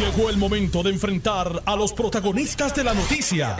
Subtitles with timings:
[0.00, 3.58] Llegó el momento de enfrentar a los protagonistas de la noticia.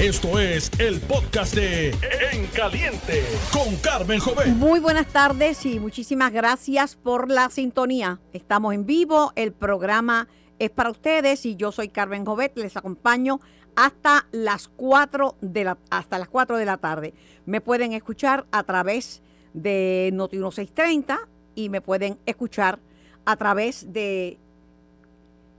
[0.00, 1.90] Esto es el podcast de
[2.32, 3.22] En Caliente
[3.52, 4.58] con Carmen Joven.
[4.58, 8.20] Muy buenas tardes y muchísimas gracias por la sintonía.
[8.32, 10.26] Estamos en vivo, el programa
[10.58, 13.38] es para ustedes y yo soy Carmen Jovet, les acompaño
[13.76, 17.14] hasta las 4 de la, hasta las 4 de la tarde.
[17.44, 19.22] Me pueden escuchar a través
[19.54, 22.80] de Noti 1630 y me pueden escuchar
[23.24, 24.40] a través de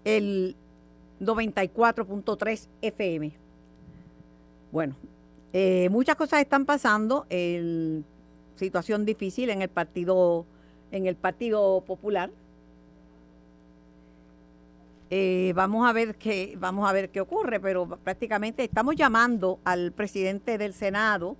[0.08, 0.56] el
[1.20, 3.34] 94.3 FM.
[4.72, 4.96] Bueno,
[5.52, 8.06] eh, muchas cosas están pasando, el,
[8.56, 10.46] situación difícil en el partido,
[10.92, 12.30] en el Partido Popular.
[15.10, 19.92] Eh, vamos a ver qué, vamos a ver qué ocurre, pero prácticamente estamos llamando al
[19.92, 21.36] presidente del Senado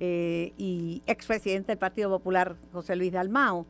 [0.00, 3.64] eh, y expresidente del Partido Popular, José Luis Dalmao,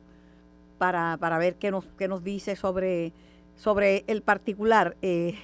[0.78, 3.12] para, para ver qué nos, qué nos dice sobre
[3.58, 4.96] sobre el particular.
[5.02, 5.34] Eh,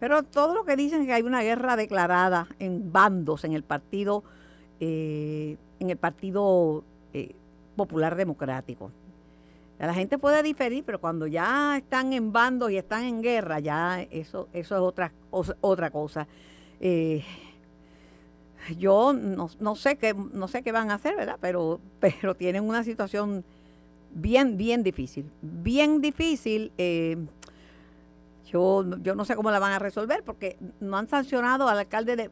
[0.00, 3.62] pero todo lo que dicen es que hay una guerra declarada en bandos en el
[3.62, 4.24] partido,
[4.80, 7.34] eh, en el partido eh,
[7.76, 8.90] popular democrático.
[9.78, 14.02] La gente puede diferir, pero cuando ya están en bandos y están en guerra, ya
[14.02, 16.28] eso, eso es otra, otra cosa.
[18.78, 21.36] yo no, sé qué, no sé qué van a hacer, ¿verdad?
[21.40, 23.44] Pero, pero tienen una situación
[24.14, 25.28] bien, bien difícil.
[25.42, 26.70] Bien difícil.
[28.52, 32.16] Yo, yo no sé cómo la van a resolver porque no han sancionado al alcalde
[32.16, 32.30] de...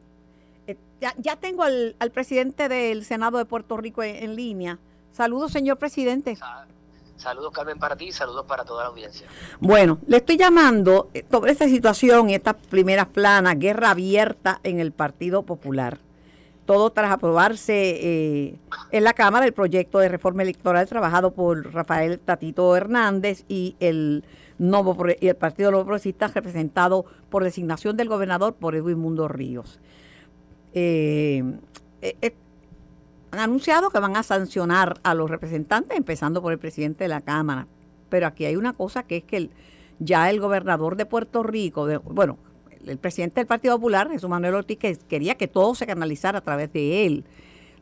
[0.66, 4.78] Eh, ya, tengo al, presidente del Senado de Puerto Rico en, línea.
[5.12, 6.36] Saludos, señor presidente.
[7.16, 9.26] Saludos, Carmen, para ti y saludos para toda la audiencia.
[9.60, 14.78] Bueno, le estoy llamando eh, sobre esta situación y estas primeras planas, guerra abierta en
[14.78, 15.98] el Partido Popular.
[16.66, 18.58] Todo tras aprobarse eh,
[18.92, 24.22] en la Cámara el proyecto de reforma electoral trabajado por Rafael Tatito Hernández y el
[25.20, 29.80] y el Partido Nuevo Progresista representado por designación del gobernador por Edwin Mundo Ríos.
[30.74, 31.42] Eh,
[32.02, 32.34] eh, eh,
[33.30, 37.22] han anunciado que van a sancionar a los representantes, empezando por el presidente de la
[37.22, 37.66] Cámara.
[38.10, 39.48] Pero aquí hay una cosa que es que
[39.98, 42.36] ya el gobernador de Puerto Rico, bueno,
[42.86, 46.42] el presidente del Partido Popular, Jesús Manuel Ortiz, que quería que todo se canalizara a
[46.42, 47.24] través de él.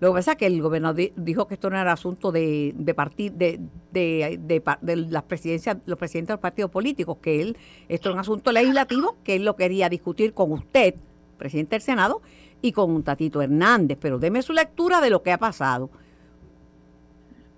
[0.01, 3.61] Lo que pasa es que el gobernador dijo que esto no era asunto de, de,
[3.93, 7.57] de, de, las presidencias, los presidentes de los partidos políticos, que él,
[7.89, 10.95] esto es un asunto legislativo que él lo quería discutir con usted,
[11.37, 12.23] presidente del Senado,
[12.63, 13.99] y con Tatito Hernández.
[14.01, 15.91] Pero deme su lectura de lo que ha pasado.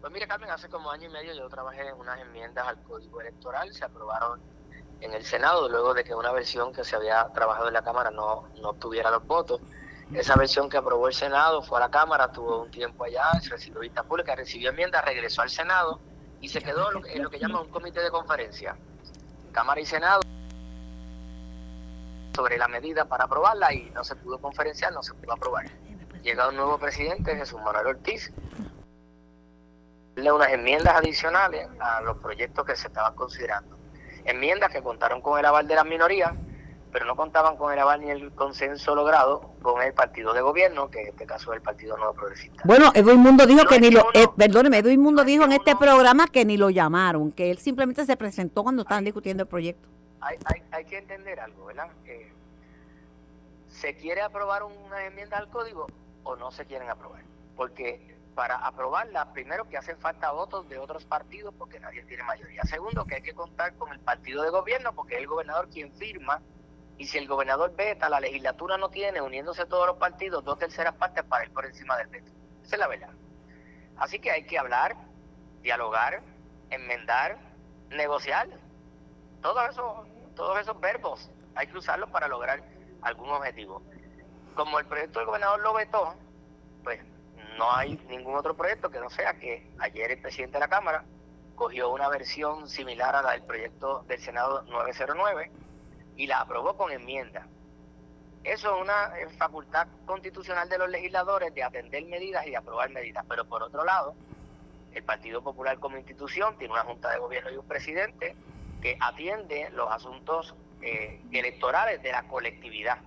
[0.00, 3.20] Pues mire, Carmen, hace como año y medio yo trabajé en unas enmiendas al Código
[3.20, 4.40] Electoral, se aprobaron
[5.02, 8.10] en el Senado luego de que una versión que se había trabajado en la Cámara
[8.10, 9.60] no, no obtuviera los votos.
[10.14, 13.80] Esa versión que aprobó el Senado fue a la Cámara, tuvo un tiempo allá, recibió
[13.80, 16.00] vista pública, recibió enmienda, regresó al Senado
[16.40, 18.76] y se quedó en lo que llama un comité de conferencia.
[19.52, 20.22] Cámara y Senado
[22.34, 25.66] sobre la medida para aprobarla y no se pudo conferenciar, no se pudo aprobar.
[26.22, 28.32] Llega un nuevo presidente, Jesús Manuel Ortiz,
[30.16, 33.76] le unas enmiendas adicionales a los proyectos que se estaban considerando.
[34.24, 36.34] Enmiendas que contaron con el aval de la minoría
[36.92, 40.90] pero no contaban con el aval ni el consenso logrado con el partido de gobierno,
[40.90, 42.62] que en este caso es el Partido Nuevo Progresista.
[42.64, 46.26] Bueno, Edwin Mundo dijo que ni lo, eh, perdóneme, Edwin Mundo dijo en este programa
[46.26, 49.88] que ni lo llamaron, que él simplemente se presentó cuando estaban discutiendo el proyecto.
[50.20, 51.88] Hay, hay, hay que entender algo, ¿verdad?
[53.68, 55.86] ¿Se quiere aprobar una enmienda al código
[56.24, 57.22] o no se quieren aprobar?
[57.56, 62.62] Porque para aprobarla, primero que hacen falta votos de otros partidos porque nadie tiene mayoría.
[62.64, 65.92] Segundo, que hay que contar con el partido de gobierno porque es el gobernador quien
[65.92, 66.40] firma
[67.00, 70.94] y si el gobernador veta, la legislatura no tiene, uniéndose todos los partidos, dos terceras
[70.96, 72.30] partes para ir por encima del veto.
[72.62, 73.08] Esa es la verdad.
[73.96, 74.94] Así que hay que hablar,
[75.62, 76.20] dialogar,
[76.68, 77.38] enmendar,
[77.88, 78.48] negociar.
[79.40, 82.62] Todos esos, todos esos verbos hay que usarlos para lograr
[83.00, 83.80] algún objetivo.
[84.54, 86.14] Como el proyecto del gobernador lo vetó,
[86.84, 87.00] pues
[87.56, 91.02] no hay ningún otro proyecto que no sea que ayer el presidente de la Cámara
[91.54, 95.50] cogió una versión similar a la del proyecto del Senado 909
[96.20, 97.46] y la aprobó con enmienda.
[98.44, 103.24] Eso es una facultad constitucional de los legisladores de atender medidas y de aprobar medidas.
[103.26, 104.14] Pero por otro lado,
[104.92, 108.36] el Partido Popular como institución tiene una junta de gobierno y un presidente
[108.82, 112.98] que atiende los asuntos eh, electorales de la colectividad.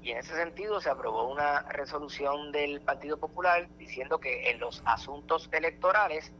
[0.00, 4.80] Y en ese sentido se aprobó una resolución del Partido Popular diciendo que en los
[4.84, 6.30] asuntos electorales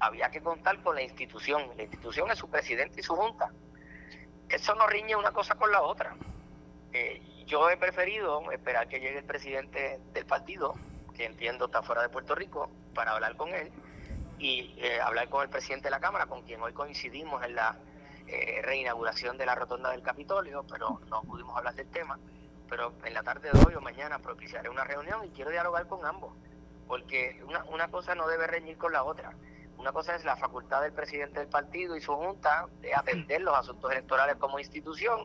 [0.00, 1.62] había que contar con la institución.
[1.78, 3.50] La institución es su presidente y su junta
[4.50, 6.14] eso no riñe una cosa con la otra.
[6.92, 10.74] Eh, yo he preferido esperar que llegue el presidente del partido,
[11.16, 13.70] que entiendo está fuera de Puerto Rico, para hablar con él
[14.38, 17.76] y eh, hablar con el presidente de la Cámara, con quien hoy coincidimos en la
[18.26, 22.18] eh, reinauguración de la rotonda del Capitolio, pero no pudimos hablar del tema.
[22.68, 26.04] Pero en la tarde de hoy o mañana propiciaré una reunión y quiero dialogar con
[26.06, 26.32] ambos,
[26.86, 29.32] porque una, una cosa no debe reñir con la otra.
[29.80, 33.56] Una cosa es la facultad del presidente del partido y su junta de atender los
[33.56, 35.20] asuntos electorales como institución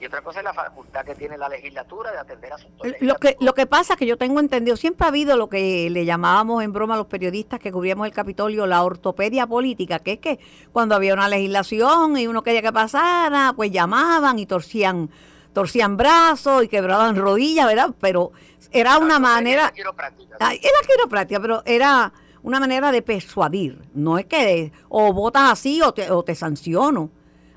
[0.00, 3.36] y otra cosa es la facultad que tiene la legislatura de atender asuntos lo que
[3.38, 6.64] Lo que pasa es que yo tengo entendido, siempre ha habido lo que le llamábamos
[6.64, 10.40] en broma a los periodistas que cubríamos el Capitolio, la ortopedia política, que es que
[10.72, 15.08] cuando había una legislación y uno quería que pasara, pues llamaban y torcían
[15.52, 17.94] torcían brazos y quebraban rodillas, ¿verdad?
[18.00, 18.32] Pero
[18.72, 19.72] era una manera...
[19.76, 19.92] Era
[20.40, 22.12] la quiropráctica, pero era
[22.44, 23.82] una manera de persuadir.
[23.94, 27.10] No es que o votas así o te, o te sanciono.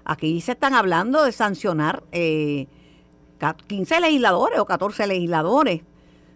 [0.05, 2.67] Aquí se están hablando de sancionar eh,
[3.67, 5.81] 15 legisladores o 14 legisladores.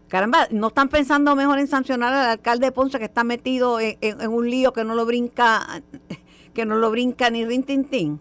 [0.09, 4.27] Caramba, ¿no están pensando mejor en sancionar al alcalde de Ponce que está metido en,
[4.27, 5.81] un lío que no lo brinca,
[6.53, 8.19] que no lo brinca ni rintintín?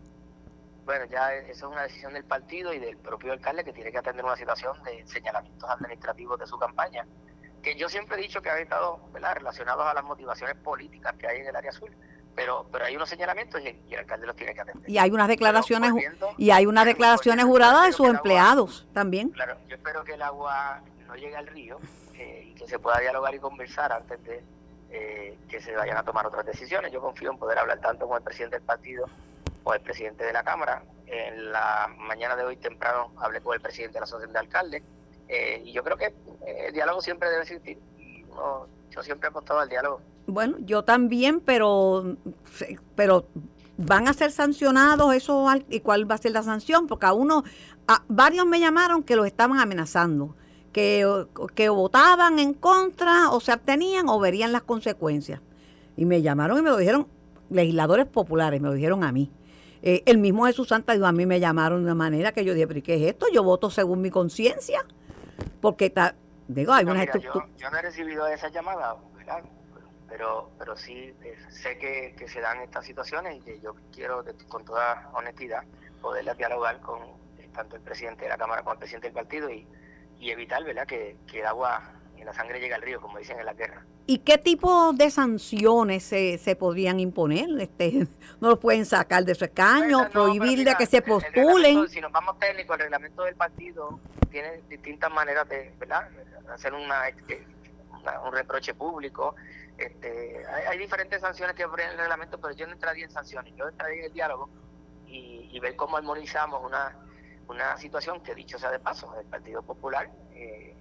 [0.84, 3.98] Bueno, ya eso es una decisión del partido y del propio alcalde que tiene que
[3.98, 7.04] atender una situación de señalamientos administrativos de su campaña,
[7.62, 11.40] que yo siempre he dicho que ha estado relacionados a las motivaciones políticas que hay
[11.40, 11.90] en el área azul
[12.34, 14.88] pero pero hay unos señalamientos y, el alcalde los tiene que atender.
[14.88, 15.92] Y hay unas declaraciones
[16.38, 19.30] y hay unas declaraciones juradas de sus empleados también.
[19.30, 21.78] Claro, yo espero que el agua no llegue al río
[22.14, 24.42] eh, y que se pueda dialogar y conversar antes de
[24.90, 26.92] eh, que se vayan a tomar otras decisiones.
[26.92, 29.06] Yo confío en poder hablar tanto con el presidente del partido
[29.64, 30.82] o el presidente de la Cámara.
[31.06, 34.82] En la mañana de hoy temprano hablé con el presidente de la Asociación de Alcaldes
[35.30, 36.12] eh, y yo creo que
[36.66, 37.78] el diálogo siempre debe existir.
[38.90, 40.00] yo siempre he apostado al diálogo.
[40.26, 42.16] Bueno, yo también, pero,
[42.96, 43.26] pero
[43.76, 47.44] van a ser sancionados eso y cuál va a ser la sanción, porque a uno,
[47.86, 50.34] a, varios me llamaron que los estaban amenazando,
[50.72, 51.06] que,
[51.54, 55.40] que votaban en contra o se abstenían o verían las consecuencias.
[55.96, 57.06] Y me llamaron y me lo dijeron
[57.50, 59.30] legisladores populares, me lo dijeron a mí.
[59.82, 62.52] Eh, el mismo Jesús Santa dijo, a mí me llamaron de una manera que yo
[62.52, 63.26] dije, pero ¿qué es esto?
[63.32, 64.84] Yo voto según mi conciencia.
[65.60, 66.14] Porque, está,
[66.48, 69.42] digo, hay una yo, yo no he recibido esa llamada, ¿verdad?
[70.10, 74.64] pero pero sí eh, sé que, se dan estas situaciones y que yo quiero con
[74.64, 75.62] toda honestidad
[76.02, 77.00] poderlas dialogar con
[77.38, 79.66] eh, tanto el presidente de la Cámara como el presidente del partido y,
[80.20, 80.86] evitar ¿verdad?
[80.86, 81.80] Que, el agua
[82.20, 83.82] y la sangre llegue al río, como dicen en la guerra.
[84.06, 87.48] ¿Y qué tipo de sanciones se, se podrían imponer?
[87.60, 88.06] Este,
[88.40, 91.88] ¿No los pueden sacar de su escaño, prohibir de que se postulen?
[91.88, 93.98] si nos vamos técnicos, el reglamento del partido
[94.30, 96.08] tiene distintas maneras de ¿verdad?
[96.52, 97.46] hacer una, este,
[98.24, 99.34] un reproche público,
[99.78, 103.66] este, hay, diferentes sanciones que ofrecen el reglamento, pero yo no entraría en sanciones, yo
[103.66, 104.50] entraría en el diálogo
[105.06, 106.96] y, ver cómo armonizamos una,
[107.48, 110.74] una situación que, dicho sea de paso, el Partido Popular eh,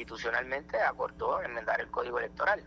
[0.00, 2.62] institucionalmente acordó enmendar el Código Electoral.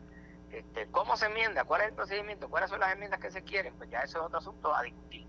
[0.52, 1.64] Este, ¿Cómo se enmienda?
[1.64, 2.48] ¿Cuál es el procedimiento?
[2.48, 3.74] ¿Cuáles son las enmiendas que se quieren?
[3.76, 5.26] Pues ya eso es otro asunto a discutir.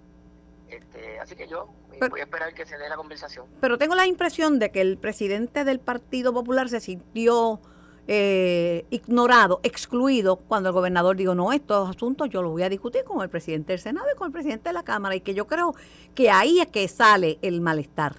[0.69, 3.47] Este, así que yo eh, voy a esperar que se dé la conversación.
[3.61, 7.61] Pero tengo la impresión de que el presidente del Partido Popular se sintió
[8.07, 13.05] eh, ignorado, excluido, cuando el gobernador dijo, no, estos asuntos yo los voy a discutir
[13.05, 15.47] con el presidente del Senado y con el presidente de la Cámara, y que yo
[15.47, 15.75] creo
[16.15, 18.17] que ahí es que sale el malestar.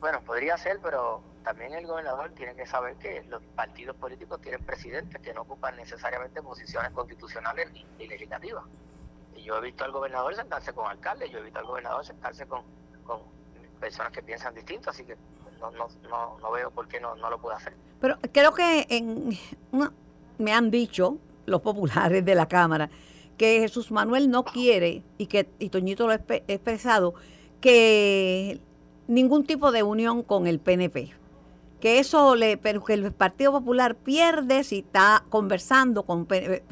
[0.00, 4.64] Bueno, podría ser, pero también el gobernador tiene que saber que los partidos políticos tienen
[4.64, 8.64] presidentes que no ocupan necesariamente posiciones constitucionales ni, legislativas.
[9.36, 12.46] Y yo he visto al gobernador sentarse con alcaldes, yo he visto al gobernador sentarse
[12.46, 12.62] con,
[13.78, 15.16] personas que piensan distinto, así que
[15.60, 17.74] no, no, no, no veo por qué no, no lo puede hacer.
[18.00, 19.38] Pero creo que en,
[20.38, 22.90] me han dicho los populares de la Cámara
[23.38, 26.16] que Jesús Manuel no quiere, y que y Toñito lo ha
[26.48, 27.14] expresado,
[27.60, 28.58] que
[29.06, 31.14] ningún tipo de unión con el PNP.
[31.80, 36.26] Que eso le, pero que el Partido Popular pierde si está conversando con,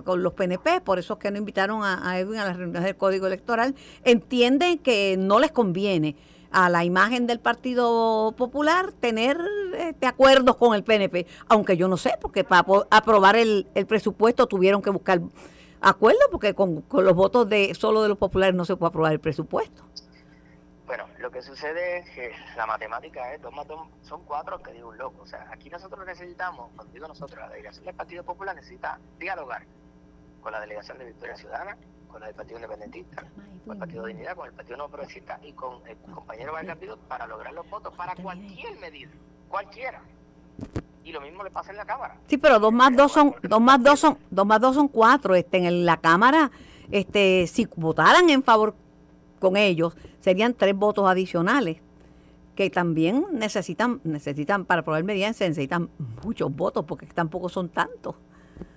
[0.04, 2.96] con los PNP, por eso es que no invitaron a, Edwin a las reuniones del
[2.96, 3.74] Código Electoral.
[4.04, 6.16] Entienden que no les conviene
[6.54, 9.36] a la imagen del Partido Popular tener
[9.76, 14.80] este, acuerdos con el PNP, aunque yo no sé, porque para aprobar el, presupuesto tuvieron
[14.80, 15.20] que buscar
[15.80, 19.20] acuerdos, porque con, los votos de solo de los populares no se puede aprobar el
[19.20, 19.82] presupuesto.
[20.86, 24.72] Bueno, lo que sucede es que la matemática es dos más dos son cuatro, que
[24.72, 25.22] digo un loco.
[25.22, 29.62] O sea, aquí nosotros necesitamos, cuando digo nosotros, la delegación del Partido Popular necesita dialogar
[30.42, 31.76] con la delegación de Victoria Ciudadana,
[32.08, 33.24] con la del Partido Independentista,
[33.64, 36.98] con el Partido de Dignidad, con el Partido No Progresista y con el compañero Valcarpito
[37.08, 39.10] para lograr los votos para cualquier medida,
[39.48, 40.02] cualquiera.
[41.02, 42.16] Y lo mismo le pasa en la Cámara.
[42.28, 45.34] Sí, pero dos más dos son, dos más dos son, dos más dos son cuatro.
[45.34, 46.50] Este, en la Cámara,
[46.90, 48.74] este, si votaran en favor
[49.44, 51.76] con ellos, serían tres votos adicionales
[52.56, 55.90] que también necesitan, necesitan para aprobar medidas, necesitan
[56.22, 58.14] muchos votos porque tampoco son tantos.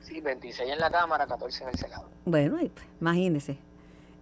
[0.01, 2.05] Sí, 26 en la Cámara, 14 en el Senado.
[2.25, 2.57] Bueno,
[3.00, 3.57] imagínese.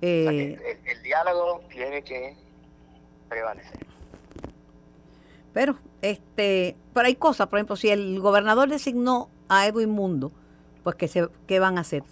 [0.01, 2.35] Eh, el, diálogo tiene que
[3.29, 3.85] prevalecer.
[5.53, 10.31] Pero, este, pero hay cosas, por ejemplo, si el gobernador designó a Edwin Mundo,
[10.83, 12.03] pues ¿qué, se, qué van a hacer?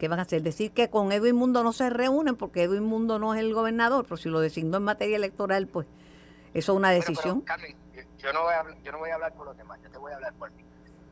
[0.00, 0.40] ¿Qué van a hacer?
[0.40, 4.04] Decir que con Edwin Mundo no se reúnen porque Edwin Mundo no es el gobernador,
[4.04, 5.86] pero si lo designó en materia electoral, pues
[6.54, 7.42] eso es una decisión.
[7.42, 7.76] Carmen,
[8.18, 10.10] yo no, voy a, yo no voy a hablar por los demás, yo te voy
[10.12, 10.64] a hablar por mí.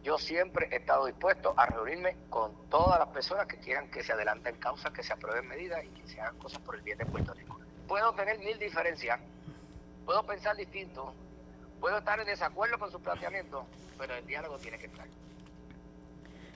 [0.02, 4.14] Yo siempre he estado dispuesto a reunirme con todas las personas que quieran que se
[4.14, 7.04] adelanten causas, que se aprueben medidas y que se hagan cosas por el bien de
[7.04, 7.60] Puerto Rico.
[7.86, 9.20] Puedo tener mil diferencias,
[10.06, 11.12] puedo pensar distinto,
[11.78, 13.66] puedo estar en desacuerdo con su planteamiento,
[13.98, 15.06] pero el diálogo tiene que estar.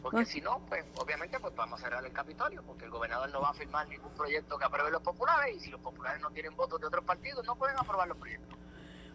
[0.02, 3.40] Porque si no, pues obviamente pues vamos a cerrar el Capitolio, porque el gobernador no
[3.40, 6.56] va a firmar ningún proyecto que apruebe los populares y si los populares no tienen
[6.56, 8.58] votos de otros partidos no pueden aprobar los proyectos.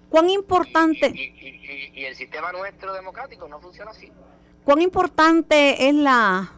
[0.10, 1.12] ¿Cuán importante?
[1.14, 4.10] Y, el sistema nuestro democrático no funciona así.
[4.64, 6.54] ¿Cuán importante es la,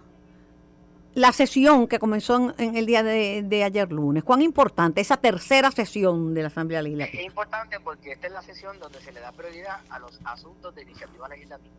[1.16, 4.24] la sesión que comenzó en, el día de, de, ayer lunes?
[4.24, 7.20] ¿Cuán importante esa tercera sesión de la Asamblea Legislativa?
[7.20, 10.76] Es importante porque esta es la sesión donde se le da prioridad a los asuntos
[10.76, 11.74] de iniciativa legislativa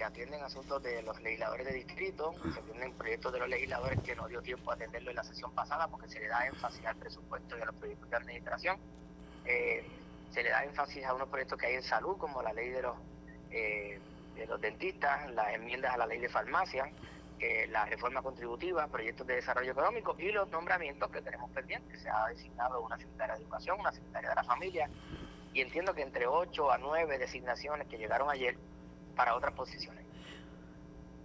[0.00, 4.16] se atienden asuntos de los legisladores de distrito, se atienden proyectos de los legisladores que
[4.16, 6.96] no dio tiempo a atenderlo en la sesión pasada porque se le da énfasis al
[6.96, 8.78] presupuesto y a los proyectos de administración.
[9.44, 9.84] Eh,
[10.32, 12.80] se le da énfasis a unos proyectos que hay en salud, como la ley de
[12.80, 12.96] los,
[13.50, 14.00] eh,
[14.36, 16.90] de los dentistas, las enmiendas a la ley de farmacia,
[17.38, 22.00] eh, la reforma contributiva, proyectos de desarrollo económico y los nombramientos que tenemos pendientes.
[22.00, 24.88] Se ha designado una secretaria de educación, una secretaria de la familia,
[25.52, 28.56] y entiendo que entre 8 a 9 designaciones que llegaron ayer,
[29.16, 30.00] para otras posiciones.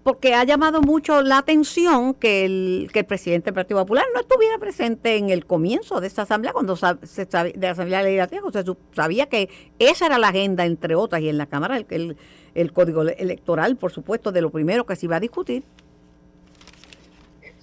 [0.06, 4.20] Porque ha llamado mucho la atención que el, que el presidente del Partido Popular no
[4.20, 8.64] estuviera presente en el comienzo de esta asamblea, cuando se de la asamblea legislativa, cuando
[8.64, 9.50] se sabía que
[9.80, 12.18] esa era la agenda, entre otras, y en la Cámara el,
[12.54, 15.64] el, código electoral, por supuesto, de lo primero que se iba a discutir.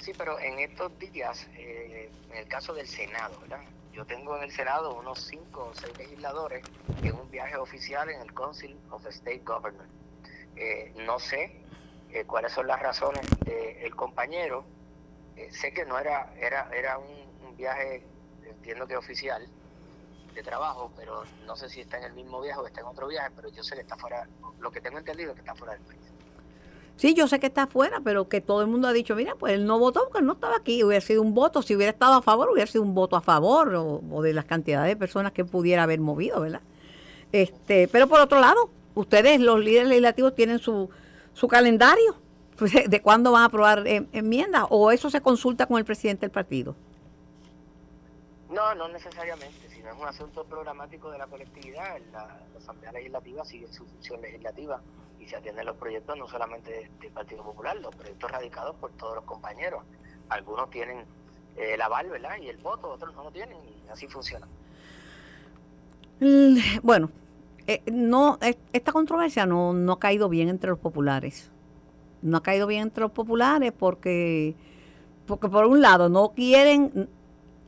[0.02, 3.60] Sí, pero en estos días, eh, en el caso del Senado, ¿verdad?
[3.94, 6.64] Yo tengo en el Senado unos cinco o seis legisladores
[7.04, 10.01] en un viaje oficial en el Council of State Government
[10.56, 11.52] eh, no sé
[12.12, 14.64] eh, cuáles son las razones del compañero.
[15.36, 17.22] Eh, sé que no era, era, era un,
[17.56, 18.02] viaje,
[18.44, 19.46] entiendo que oficial,
[20.34, 23.06] de trabajo, pero no sé si está en el mismo viaje o está en otro
[23.06, 24.26] viaje, pero yo sé que está fuera,
[24.58, 26.00] lo que tengo entendido es que está fuera del país.
[26.96, 29.54] Sí, yo sé que está fuera, pero que todo el mundo ha dicho, mira, pues
[29.54, 32.22] él no votó porque no estaba aquí, hubiera sido un voto, si hubiera estado a
[32.22, 35.82] favor, hubiera sido un voto a favor o, de las cantidades de personas que pudiera
[35.82, 36.60] haber movido, ¿verdad?
[37.32, 40.90] Este, pero por otro lado, ustedes, los líderes legislativos, tienen su,
[41.34, 42.16] su calendario
[42.88, 46.30] de cuándo van a aprobar eh, enmiendas o eso se consulta con el presidente del
[46.30, 46.74] partido.
[48.50, 49.68] No, no necesariamente.
[49.74, 54.20] Si no es un asunto programático de la colectividad, la, Asamblea Legislativa sigue su función
[54.20, 54.80] legislativa
[55.18, 59.16] y se atienden los proyectos no solamente del Partido Popular, los proyectos radicados por todos
[59.16, 59.82] los compañeros.
[60.28, 60.98] Algunos tienen
[61.56, 62.36] eh, el aval, ¿verdad?
[62.40, 64.46] Y el voto, otros no lo tienen y así funciona.
[66.82, 67.10] Bueno,
[67.66, 68.38] eh, no,
[68.72, 71.48] esta controversia no, no ha caído bien entre los populares.
[72.22, 74.54] No ha caído bien entre los populares porque,
[75.26, 77.08] porque por un lado no quieren,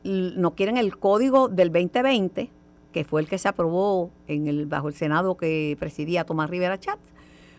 [0.04, 2.48] no quieren el código del 2020,
[2.92, 6.78] que fue el que se aprobó en el, bajo el Senado que presidía Tomás Rivera
[6.78, 6.98] Chat,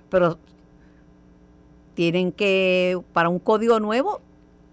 [0.10, 0.38] pero
[1.96, 4.22] tienen que, para un código nuevo,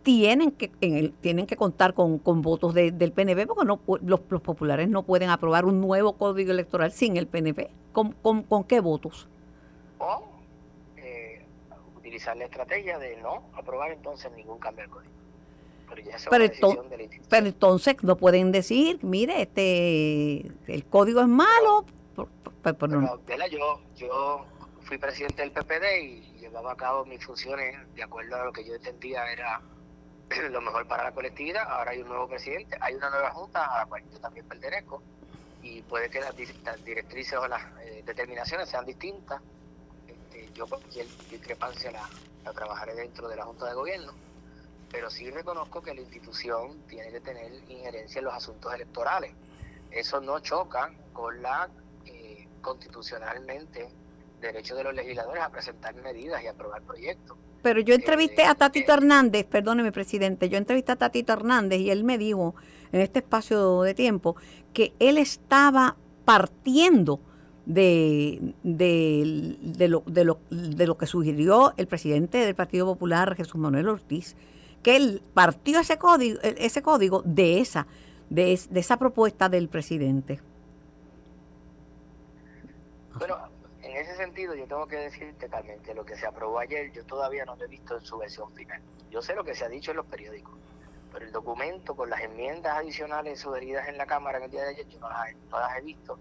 [0.03, 4.89] tienen que en el, tienen que contar con, votos del PNP porque no los, populares
[4.89, 7.71] no pueden aprobar un nuevo código electoral sin el PNP.
[7.93, 9.29] ¿Con, con, qué votos?
[9.99, 10.25] O
[10.97, 11.45] eh,
[11.97, 15.13] utilizar la estrategia de no aprobar entonces ningún cambio de código.
[15.89, 21.85] Pero, ya pero, entonces, pero entonces no pueden decir, mire, este el código es malo.
[23.51, 24.47] yo, yo
[24.85, 28.65] fui presidente del PPD y llevaba a cabo mis funciones de acuerdo a lo que
[28.65, 29.61] yo entendía era
[30.51, 31.65] lo mejor para la colectividad.
[31.69, 35.03] Ahora hay un nuevo presidente, hay una nueva junta a yo también pertenezco
[35.63, 36.35] y puede que las,
[36.85, 39.41] directrices o las eh, determinaciones sean distintas.
[40.09, 42.09] Este, yo cualquier discrepancia la,
[42.45, 44.13] la trabajaré dentro de la Junta de Gobierno,
[44.91, 49.33] pero sí reconozco que la institución tiene que tener injerencia en los asuntos electorales.
[49.91, 51.69] Eso no choca con la
[52.07, 53.89] eh, constitucionalmente
[54.43, 57.37] derecho de los legisladores a presentar medidas y aprobar proyectos.
[57.63, 62.05] Pero yo entrevisté a Tatito Hernández, perdóneme presidente, yo entrevisté a Tatito Hernández y él
[62.05, 62.55] me dijo
[62.91, 64.37] en este espacio de tiempo
[64.75, 67.21] que él estaba partiendo
[67.67, 73.57] de, de, lo, de, lo, de lo que sugirió el presidente del Partido Popular, Jesús
[73.57, 74.35] Manuel Ortiz,
[74.83, 77.87] que él partió ese código, ese código de esa,
[78.31, 80.41] de, de esa propuesta del presidente.
[83.17, 83.52] Bueno, en
[84.03, 87.45] ese sentido yo tengo que decirte, Carmen, que lo que se aprobó ayer yo todavía
[87.45, 88.81] no lo he visto en su versión final.
[89.11, 90.55] Yo sé lo que se ha dicho en los periódicos,
[91.13, 94.71] pero el documento con las enmiendas adicionales sugeridas en la Cámara en el día de
[94.71, 96.19] ayer, yo no las, he visto.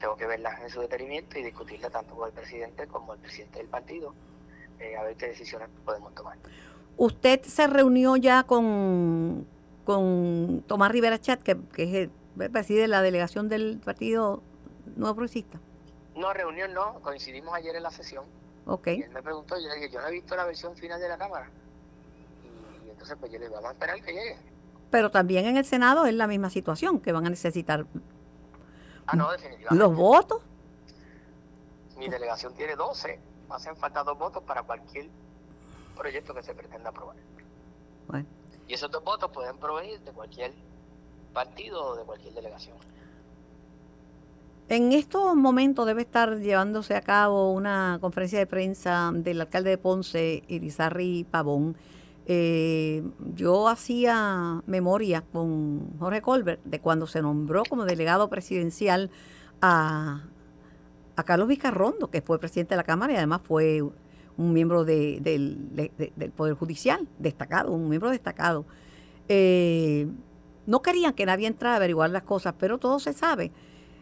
[0.00, 3.58] Tengo que verlas en su detenimiento y discutirlas tanto con el presidente como el presidente
[3.58, 4.14] del partido,
[4.78, 6.36] eh, a ver qué decisiones podemos tomar.
[6.98, 9.46] ¿Usted se reunió ya con,
[9.84, 12.10] con Tomás Rivera Chat, que, es el,
[12.50, 14.42] presidente la delegación del Partido
[14.96, 15.58] Nuevo Progresista?
[16.16, 18.24] No, reunión no, coincidimos ayer en la sesión.
[18.66, 18.86] Ok.
[18.88, 21.08] Y él me preguntó, yo le dije, yo no he visto la versión final de
[21.08, 21.48] la Cámara.
[22.88, 24.38] Entonces, pues yo le vamos a esperar que llegue.
[24.90, 27.84] Pero también en el Senado es la misma situación, que van a necesitar
[29.06, 29.74] ah, no, definitivamente.
[29.76, 30.42] los votos.
[31.98, 33.20] Mi delegación tiene 12,
[33.50, 35.08] hacen falta dos votos para cualquier
[35.96, 37.16] proyecto que se pretenda aprobar.
[38.08, 38.26] Bueno.
[38.68, 40.52] Y esos dos votos pueden provenir de cualquier
[41.32, 42.76] partido o de cualquier delegación.
[44.68, 49.78] En estos momentos debe estar llevándose a cabo una conferencia de prensa del alcalde de
[49.78, 51.76] Ponce, Irizarry Pavón,
[52.28, 53.04] eh,
[53.36, 59.10] yo hacía memoria con Jorge Colbert de cuando se nombró como delegado presidencial
[59.62, 60.22] a,
[61.14, 63.84] a Carlos Vizcarrondo, que fue presidente de la Cámara y además fue
[64.36, 65.22] un miembro del,
[66.36, 68.64] Poder Judicial, destacado, un miembro destacado.
[69.28, 70.08] Eh,
[70.66, 73.52] no querían que nadie entrara a averiguar las cosas, pero todo se sabe.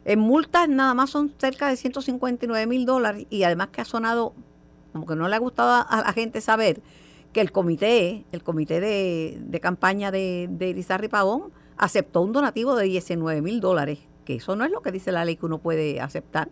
[0.04, 4.32] En multas nada más son cerca de 159 mil dólares y además que ha sonado
[4.92, 6.80] como que no le ha gustado a la gente saber
[7.32, 12.84] que el comité, el comité de, campaña de, de Elizarri Pavón, aceptó un donativo de
[12.84, 16.00] 19 mil dólares, que eso no es lo que dice la ley que uno puede
[16.00, 16.49] aceptar.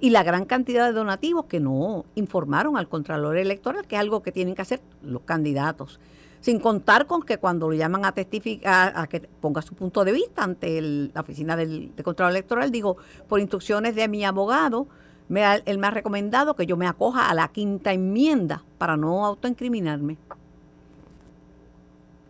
[0.00, 4.22] Y la gran cantidad de donativos que no informaron al Contralor Electoral, que es algo
[4.22, 6.00] que tienen que hacer los candidatos.
[6.40, 10.12] Sin contar con que cuando lo llaman a testificar, a que ponga su punto de
[10.12, 12.96] vista ante la oficina del, Contralor Electoral, digo,
[13.28, 14.86] por instrucciones de mi abogado,
[15.28, 19.26] me él me ha recomendado que yo me acoja a la quinta enmienda para no
[19.26, 20.16] autoincriminarme.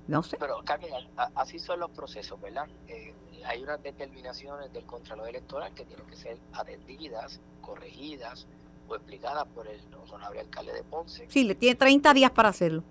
[0.09, 0.39] No sé.
[0.41, 0.91] Pero, Carmen,
[1.35, 2.67] así son los procesos, ¿verdad?
[2.89, 3.13] Eh,
[3.45, 8.47] hay unas determinaciones del Contralor Electoral que tienen que ser atendidas, corregidas
[8.89, 9.81] o explicadas por el
[10.11, 11.27] honorable alcalde de Ponce.
[11.29, 12.83] Sí, le tiene 30 días para hacerlo.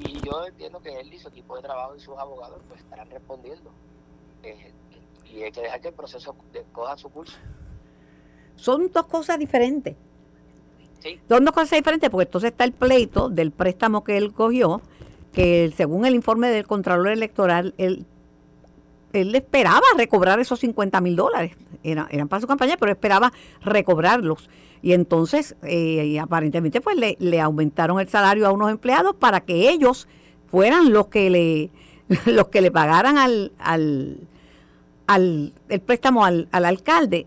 [0.00, 3.08] Y yo entiendo que él y su equipo de trabajo y sus abogados pues estarán
[3.10, 3.70] respondiendo.
[4.42, 4.72] Eh,
[5.32, 6.34] y hay que dejar que el proceso
[6.72, 7.36] coja su curso.
[8.56, 9.96] Son dos cosas diferentes.
[11.28, 14.80] Son dos cosas diferentes porque entonces está el pleito del préstamo que él cogió,
[15.32, 18.06] que según el informe del Contralor Electoral, él,
[19.12, 21.56] él esperaba recobrar esos 50 mil dólares.
[21.84, 24.48] Eran para su campaña, pero esperaba recobrarlos.
[24.82, 29.70] Y entonces, eh, aparentemente, pues le, le, aumentaron el salario a unos empleados para que
[29.70, 30.08] ellos
[30.50, 31.70] fueran los que le,
[32.32, 34.18] los que le pagaran al, al,
[35.06, 37.26] al el préstamo al, al alcalde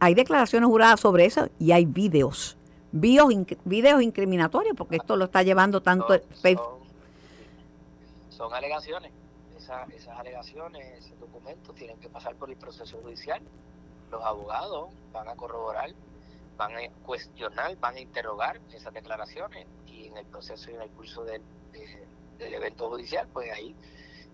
[0.00, 2.56] hay declaraciones juradas sobre eso y hay videos,
[2.92, 3.32] videos,
[3.64, 6.20] videos incriminatorios, porque esto lo está llevando tanto
[8.30, 9.10] son, alegaciones.
[9.58, 13.40] esas alegaciones, esos documentos tienen que pasar por el proceso judicial.
[14.10, 15.90] Los abogados van a corroborar,
[16.56, 20.90] van a cuestionar, van a interrogar esas declaraciones y en el proceso y en el
[20.90, 21.42] curso del,
[22.38, 23.74] del evento judicial, pues ahí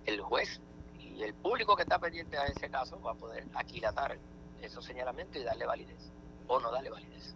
[0.07, 0.61] el juez
[1.01, 4.19] y el público que está pendiente a ese caso va a poder aquilatar
[4.63, 6.11] esos señalamientos y darle validez
[6.47, 7.35] o no darle validez.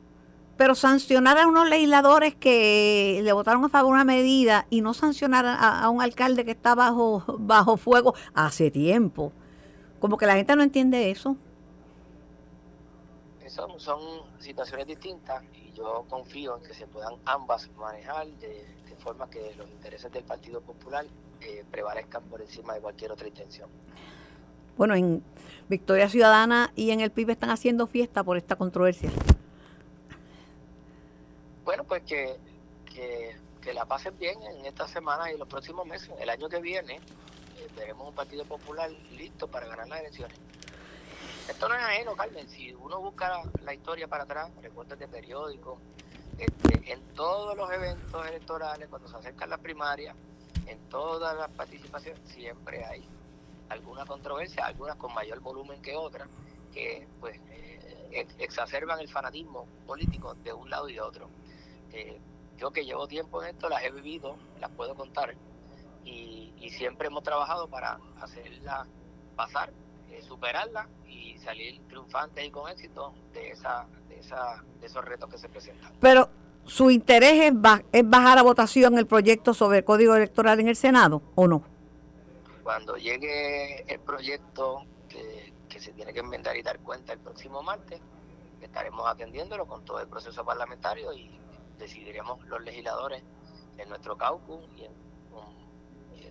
[0.57, 5.47] Pero sancionar a unos legisladores que le votaron a favor una medida y no sancionar
[5.47, 9.33] a, un alcalde que está bajo, bajo fuego hace tiempo.
[10.01, 11.37] Como que la gente no entiende eso.
[13.59, 14.01] Son, son
[14.39, 18.65] situaciones distintas y yo confío en que se puedan ambas manejar de,
[19.01, 21.05] forma que los intereses del Partido Popular
[21.41, 23.69] eh, prevalezcan por encima de cualquier otra intención.
[24.77, 25.25] Bueno, en
[25.69, 29.11] Victoria Ciudadana y en el PIB están haciendo fiesta por esta controversia.
[31.65, 32.37] Bueno, pues que,
[32.95, 36.11] que, la pasen bien en esta semana y los próximos meses.
[36.21, 40.39] El año que viene eh, veremos un Partido Popular listo para ganar las elecciones.
[41.49, 42.49] Esto no es ajeno, Carmen.
[42.49, 45.79] Si uno busca la, historia para atrás, recuerdos de periódicos,
[46.39, 50.15] este, en todos los eventos electorales, cuando se acercan las primarias,
[50.67, 53.09] en todas las participaciones, siempre hay
[53.71, 56.29] alguna controversia, algunas con mayor volumen que otras,
[56.73, 61.29] que pues eh, exacerban el fanatismo político de un lado y de otro.
[61.93, 62.21] Eh,
[62.59, 65.35] yo que llevo tiempo en esto, las he vivido, las puedo contar,
[66.05, 68.87] y, siempre hemos trabajado para hacerla
[69.35, 69.73] pasar,
[70.11, 75.31] eh, superarla y salir triunfantes y con éxito de, esa, de, esa, de esos retos
[75.31, 75.93] que se presentan.
[76.01, 76.29] Pero
[76.67, 77.55] su interés es,
[77.93, 81.63] es bajar a votación el proyecto sobre el código electoral en el Senado, ¿o no?
[82.63, 88.01] Cuando llegue el proyecto que, se tiene que enmendar y dar cuenta el próximo martes,
[88.61, 91.31] estaremos atendiéndolo con todo el proceso parlamentario y
[91.79, 93.23] decidiremos los legisladores
[93.79, 94.93] en nuestro caucus y en,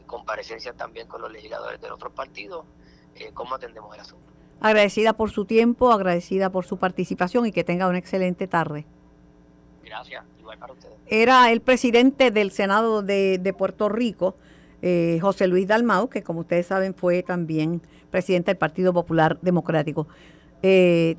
[0.05, 2.65] comparecencias también con los legisladores de otros partidos,
[3.19, 4.23] eh, cómo atendemos el asunto.
[4.59, 8.85] Agradecida por su tiempo, agradecida por su participación y que tenga una excelente tarde.
[9.83, 10.95] Gracias, igual para ustedes.
[11.07, 14.35] Era el presidente del Senado de, de Puerto Rico,
[14.81, 20.07] eh, José Luis Dalmau, que como ustedes saben fue también presidente del Partido Popular Democrático.
[20.63, 21.17] Eh,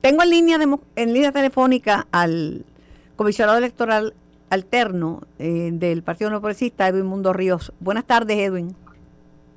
[0.00, 0.58] tengo en línea,
[0.96, 2.64] en línea telefónica al
[3.16, 4.14] comisionado electoral
[4.50, 7.72] alterno eh, del Partido No Progresista, Edwin Mundo Ríos.
[7.80, 8.74] Buenas tardes, Edwin.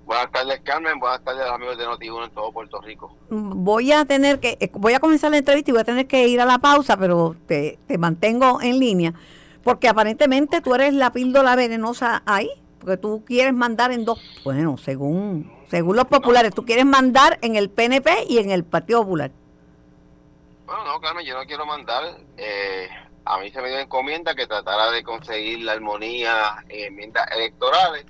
[0.06, 1.00] Buenas tardes, Carmen.
[1.00, 3.16] Buenas tardes, amigos de noti en todo Puerto Rico.
[3.30, 6.28] Voy a tener que, eh, voy a comenzar la entrevista y voy a tener que
[6.28, 9.14] ir a la pausa, pero te, te mantengo en línea,
[9.64, 14.78] porque aparentemente tú eres la píldora venenosa ahí, porque tú quieres mandar en dos, bueno,
[14.78, 19.32] según, según los populares, tú quieres mandar en el PNP y en el Partido Popular.
[20.68, 22.04] Bueno, no, Carmen, yo no quiero mandar.
[22.38, 22.90] Eh,
[23.26, 28.06] a mí se me dio encomienda que tratara de conseguir la armonía en enmiendas electorales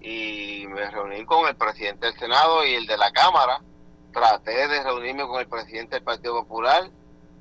[0.00, 3.60] y me reuní con el presidente del Senado y el de la Cámara.
[4.12, 6.88] Traté de reunirme con el presidente del Partido Popular,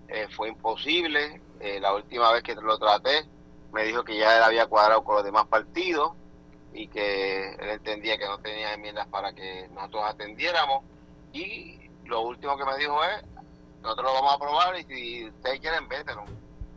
[0.08, 1.42] eh, fue imposible.
[1.60, 3.26] Eh, la última vez que lo traté,
[3.72, 6.14] me dijo que ya él había cuadrado con los demás partidos
[6.74, 10.84] y que él entendía que no tenía enmiendas para que nosotros atendiéramos.
[11.34, 13.24] Y lo último que me dijo es,
[13.82, 16.24] nosotros lo vamos a aprobar y si ustedes quieren, vételo.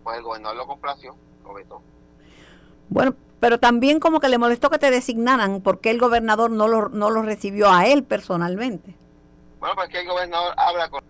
[0.03, 1.14] Pues el gobernador lo complació,
[1.45, 1.83] lo vetó.
[2.88, 6.90] Bueno, pero también como que le molestó que te designaran porque el gobernador no lo,
[6.90, 8.94] no lo recibió a él personalmente.
[9.59, 11.03] Bueno, pues que el gobernador habla con...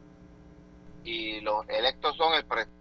[1.04, 2.80] Y los electos son el presidente.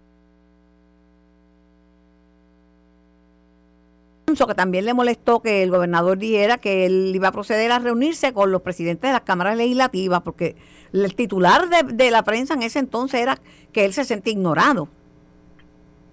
[4.48, 8.32] que también le molestó que el gobernador dijera que él iba a proceder a reunirse
[8.32, 10.56] con los presidentes de las cámaras legislativas, porque
[10.94, 13.40] el titular de, de la prensa en ese entonces era
[13.74, 14.88] que él se sentía ignorado.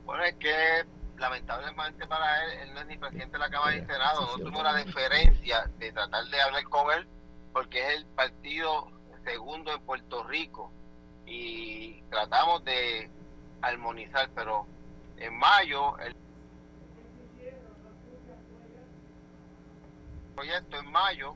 [0.07, 0.51] Bueno, es que
[1.18, 4.62] lamentablemente para él, él no es ni presidente de la Cámara de Senado, no tuvo
[4.62, 7.07] la deferencia de tratar de hablar con él,
[7.52, 8.88] porque es el partido
[9.24, 10.70] segundo en Puerto Rico
[11.26, 13.11] y tratamos de
[13.62, 14.66] armonizar, pero
[15.16, 16.14] en mayo el
[20.35, 21.35] proyecto en mayo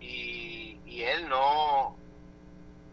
[0.00, 1.96] y, y él no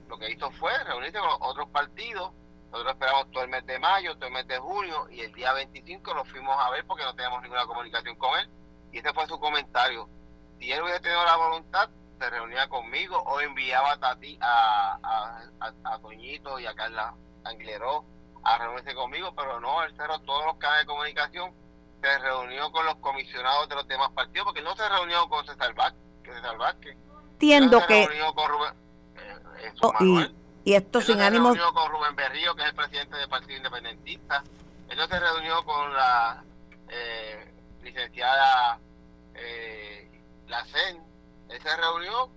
[0.07, 2.31] lo que hizo fue reunirse con otros partidos
[2.77, 5.51] nosotros esperamos todo el mes de mayo, todo el mes de junio y el día
[5.53, 8.49] 25 lo fuimos a ver porque no teníamos ninguna comunicación con él.
[8.91, 10.07] Y ese fue su comentario.
[10.59, 15.73] Si él hubiera tenido la voluntad, se reunía conmigo o enviaba a Tati, a, a,
[15.85, 18.05] a, Toñito y a Carla Angleró
[18.43, 21.53] a reunirse conmigo, pero no, él cerró todos los canales de comunicación,
[22.01, 25.73] se reunió con los comisionados de los demás partidos, porque no se reunió con César
[25.73, 26.01] Vázquez.
[26.23, 26.95] César Vázquez.
[27.33, 28.07] Entiendo se que...
[28.07, 28.73] reunió con Rubén,
[29.15, 30.46] eh, eso, Oh, y-.
[30.67, 33.15] Y esto Él sin no se ánimo, reunió con Rubén Berrío, que es el presidente
[33.15, 34.43] del Partido Independentista.
[34.89, 36.43] Él se reunió con la
[36.89, 37.53] eh,
[37.83, 38.77] licenciada
[39.33, 40.11] eh,
[40.49, 40.97] Lacen.
[41.47, 42.29] Él se reunió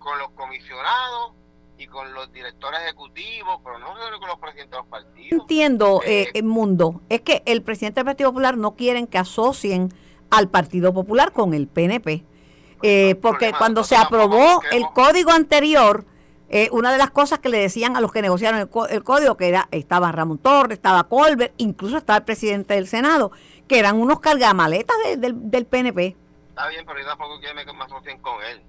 [0.00, 1.34] con los comisionados
[1.78, 5.40] y con los directores ejecutivos, pero no se reunió con los presidentes de los partidos.
[5.40, 9.18] entiendo, eh, Eh, el mundo, es que el presidente del Partido Popular no quieren que
[9.18, 9.94] asocien
[10.28, 12.24] al Partido Popular con el PNP.
[12.82, 16.04] Eh, porque cuando se aprobó el código anterior,
[16.50, 19.36] eh, una de las cosas que le decían a los que negociaron el, el código,
[19.36, 23.30] que era estaba Ramón Torres, estaba Colbert, incluso estaba el presidente del Senado,
[23.68, 26.16] que eran unos cargamaletas de- del, PNP.
[26.48, 28.60] Está bien, pero yo tampoco quiero que me asocien con él,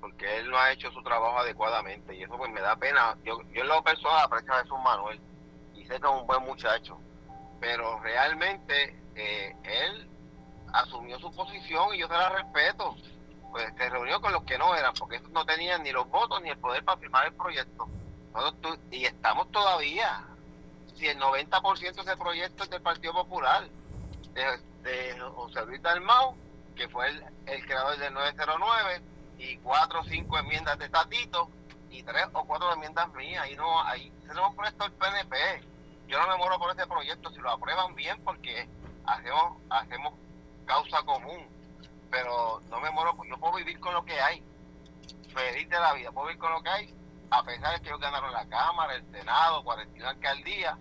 [0.00, 3.16] porque él no ha hecho su trabajo adecuadamente y eso pues me da pena.
[3.24, 5.20] Yo, yo lo personal aprecio a Jesús Manuel
[5.76, 6.98] y sé que es un buen muchacho,
[7.60, 10.06] pero realmente eh, él
[10.72, 12.96] asumió su posición y yo se la respeto.
[13.50, 16.40] Pues se reunió con los que no eran, porque estos no tenían ni los votos
[16.42, 17.88] ni el poder para firmar el proyecto.
[18.32, 20.24] Nosotros y estamos todavía.
[20.96, 23.66] Si el 90% de ese proyecto es del Partido Popular,
[24.34, 26.36] de, de José Luis Dalmau,
[26.76, 29.02] que fue el, creador del 909,
[29.38, 31.48] y cuatro o cinco enmiendas de Tatito,
[31.90, 33.42] y tres o cuatro enmiendas mías.
[33.44, 35.36] Ahí no, ahí se lo puesto el PNP.
[36.08, 38.68] Yo no me muero por ese proyecto, si lo aprueban bien, porque
[39.06, 40.14] hacemos, hacemos
[40.66, 41.46] causa común.
[42.10, 44.42] Pero no me muero, yo puedo vivir con lo que hay.
[45.32, 46.94] Feliz de la vida, puedo vivir con lo que hay,
[47.30, 50.76] a pesar de que ellos ganaron la Cámara, el Senado, 41 alcaldías.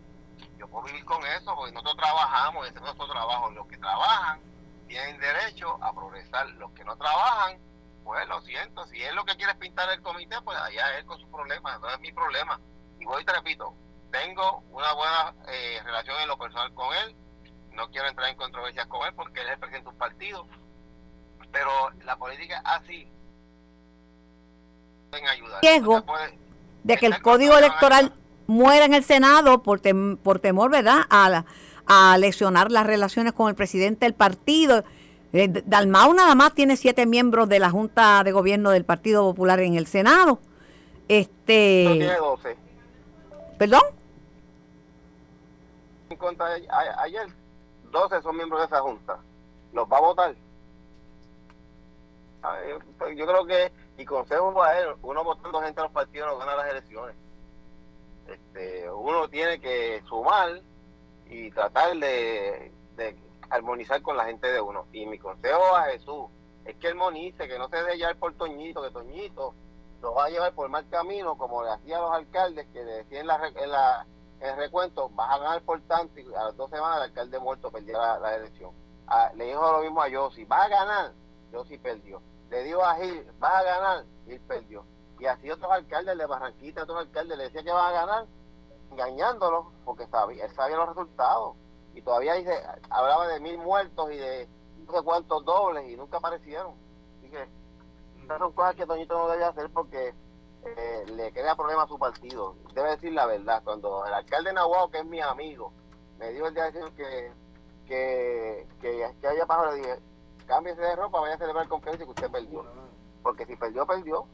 [0.58, 3.52] Yo puedo vivir con eso, porque nosotros trabajamos, ese es nuestro trabajo.
[3.52, 4.40] Los que trabajan
[4.88, 6.50] tienen derecho a progresar.
[6.52, 7.60] Los que no trabajan,
[8.04, 8.86] pues lo siento.
[8.88, 11.80] Si él lo que quiere es pintar el comité, pues allá él con sus problemas,
[11.80, 12.60] no es mi problema.
[13.00, 13.74] Y voy y te repito,
[14.12, 17.16] tengo una buena eh, relación en lo personal con él.
[17.72, 20.48] No quiero entrar en controversias con él porque él es el presidente de un partido.
[21.52, 21.70] Pero
[22.06, 23.08] la política así.
[25.12, 25.60] Ayudar.
[25.62, 26.04] Riesgo.
[26.84, 28.14] De que el código electoral
[28.48, 31.46] muera en el Senado por, tem- por temor, ¿verdad?, a, la-
[31.88, 34.84] a lesionar las relaciones con el presidente del partido.
[35.34, 39.60] Eh, Dalmau nada más tiene siete miembros de la Junta de Gobierno del Partido Popular
[39.60, 40.40] en el Senado.
[41.08, 41.84] Este.
[41.86, 42.58] No tiene 12.
[43.58, 43.82] ¿Perdón?
[46.10, 47.28] En contra de- a- ayer,
[47.92, 49.18] 12 son miembros de esa junta.
[49.74, 50.36] ¿Los va a votar?
[52.42, 56.30] Ver, pues, yo creo que, y consejo a él, uno votando gente a los partidos
[56.30, 57.16] no gana las elecciones.
[58.28, 60.62] Este, uno tiene que sumar
[61.26, 63.18] y tratar de, de
[63.50, 64.88] armonizar con la gente de uno.
[64.94, 66.26] Y mi consejo a Jesús
[66.66, 69.54] es que armonice, que no se deje llevar por Toñito, que Toñito
[70.02, 72.92] lo va a llevar por mal camino, como le hacía a los alcaldes que le
[73.04, 74.06] decían en, la, en, la,
[74.40, 77.72] el recuento, vas a ganar por tanto, y a las dos semanas el alcalde muerto
[77.72, 78.72] perdió la, la elección.
[79.08, 81.14] Ah, le dijo lo mismo a Yossi, vas a ganar,
[81.52, 82.22] Yossi perdió.
[82.50, 84.86] Le dijo a Gil, vas a ganar, Gil perdió.
[85.20, 88.26] Y así otros alcaldes de Barranquita, otros alcaldes le decían que van a ganar,
[88.92, 91.56] engañándolos, porque sabía, él sabía los resultados.
[91.94, 94.48] Y todavía dice, hablaba de mil muertos y de
[94.86, 96.74] no sé cuántos dobles y nunca aparecieron.
[97.18, 97.48] Así que
[98.24, 100.14] esas son cosas que Toñito no debe hacer porque
[100.64, 102.56] eh, le crea problemas a su partido.
[102.74, 103.62] Debe decir la verdad.
[103.64, 105.74] Cuando el alcalde de Nahuatl, que es mi amigo,
[106.18, 107.34] me dio el día de que,
[107.88, 110.00] que, que, que había pasado, le dije,
[110.50, 112.66] cámbiese de ropa, vaya a celebrar el cumpleaños que usted perdió.
[113.24, 114.26] Porque si perdió, perdió.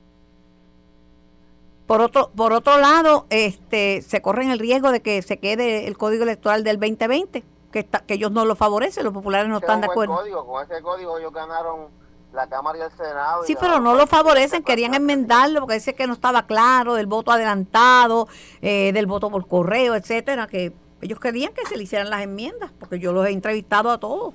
[1.85, 5.97] Por otro, por otro lado, este, se corren el riesgo de que se quede el
[5.97, 9.81] código electoral del 2020, que, está, que ellos no lo favorecen, los populares no están
[9.81, 10.15] de acuerdo.
[10.15, 10.45] Código.
[10.47, 11.89] Con ese código ellos ganaron
[12.33, 13.43] la Cámara y el Senado.
[13.43, 17.31] Sí, pero no lo favorecen, querían enmendarlo porque dice que no estaba claro del voto
[17.31, 18.27] adelantado,
[18.61, 22.71] eh, del voto por correo, etcétera, que ellos querían que se le hicieran las enmiendas,
[22.79, 24.33] porque yo los he entrevistado a todos.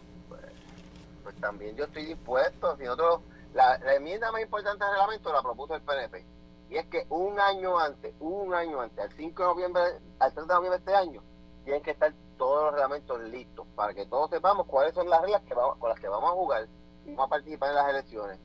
[1.40, 2.76] También yo estoy dispuesto.
[2.76, 3.20] Si nosotros,
[3.54, 6.24] la, enmienda más importante del reglamento la propuso el PNP.
[6.70, 9.82] Y es que un año antes, un año antes, al 5 de noviembre,
[10.20, 11.22] al 3 de noviembre de este año,
[11.64, 15.42] tienen que estar todos los reglamentos listos para que todos sepamos cuáles son las reglas
[15.78, 16.68] con las que vamos a jugar
[17.04, 18.38] y vamos a participar en las elecciones.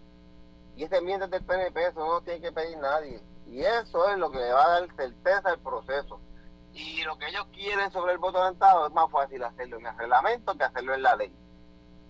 [0.76, 3.22] Y esa enmienda del PNP, eso no tiene que pedir nadie.
[3.46, 6.20] Y eso es lo que le va a dar certeza al proceso.
[6.74, 9.98] Y lo que ellos quieren sobre el voto adelantado es más fácil hacerlo en el
[9.98, 11.34] reglamento que hacerlo en la ley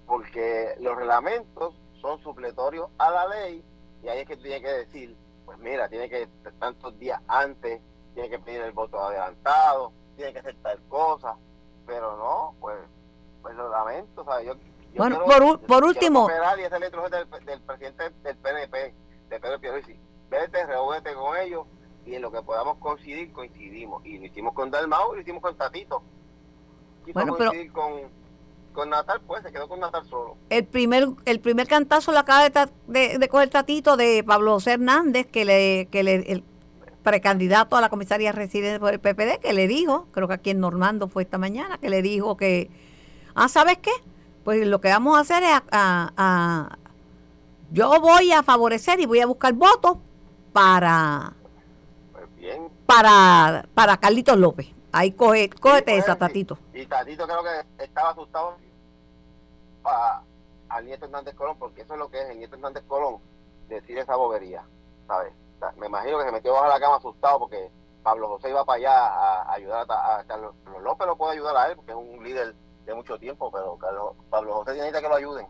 [0.06, 3.64] porque los reglamentos son supletorios a la ley
[4.04, 5.16] y ahí es que tiene que decir,
[5.46, 6.28] pues mira, tiene que
[6.60, 7.82] tantos días antes,
[8.14, 11.36] tiene que pedir el voto adelantado, tiene que hacer tal cosa,
[11.86, 12.78] pero no, pues,
[13.42, 14.48] pues lo lamento, ¿sabes?
[14.48, 14.60] Yo, yo
[14.98, 18.94] Bueno, quiero- por por último- y letra del, del presidente del PNP,
[19.30, 21.66] de Pedro Pierluisi, vete, reúnete con ellos
[22.06, 24.06] y en lo que podamos coincidir, coincidimos.
[24.06, 26.04] Y lo hicimos con Dalmau y lo hicimos con Tatito.
[27.04, 27.92] Quiso Bueno, pero- coincidir con,
[28.76, 30.36] con Natal, pues se quedó con Natal solo.
[30.50, 34.74] El primer, el primer cantazo lo acaba de, de, de coger Tatito de Pablo José
[34.74, 36.44] Hernández, que le, que le, el
[37.04, 40.60] precandidato a la comisaría residente por el PPD, que le dijo, creo que aquí en
[40.60, 42.70] Normando fue esta mañana, que le dijo que,
[43.36, 43.92] ah, ¿sabes qué?
[44.44, 46.78] Pues lo que vamos a hacer es, a, a- a-
[47.72, 49.98] yo voy a favorecer y voy a buscar votos
[50.54, 51.34] para,
[52.12, 52.68] Pues bien.
[52.86, 54.68] para, para Carlitos López.
[54.92, 56.20] Ahí coge, cógete pues, esa, sí.
[56.20, 56.58] Tatito.
[56.74, 58.56] Y Tatito creo que estaba asustado
[59.90, 60.22] a-
[60.70, 63.18] al nieto Hernández Colón, porque eso es lo que es el nieto Hernández Colón,
[63.70, 64.64] decir esa bobería,
[65.08, 65.34] ¿sabes?
[65.56, 67.70] O sea, Me imagino que se metió bajo la cama asustado porque
[68.04, 71.56] Pablo José iba para allá a, a ayudar a, a Carlos López, lo puede ayudar
[71.58, 72.54] a él, porque es un líder
[72.86, 75.48] de mucho tiempo, pero Carlos, Pablo José necesita que lo ayuden.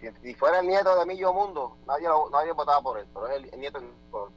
[0.00, 3.26] Si, si fuera el nieto de Millo Mundo, nadie, lo- nadie votaba por él, pero
[3.28, 4.32] es el, el nieto de Colón.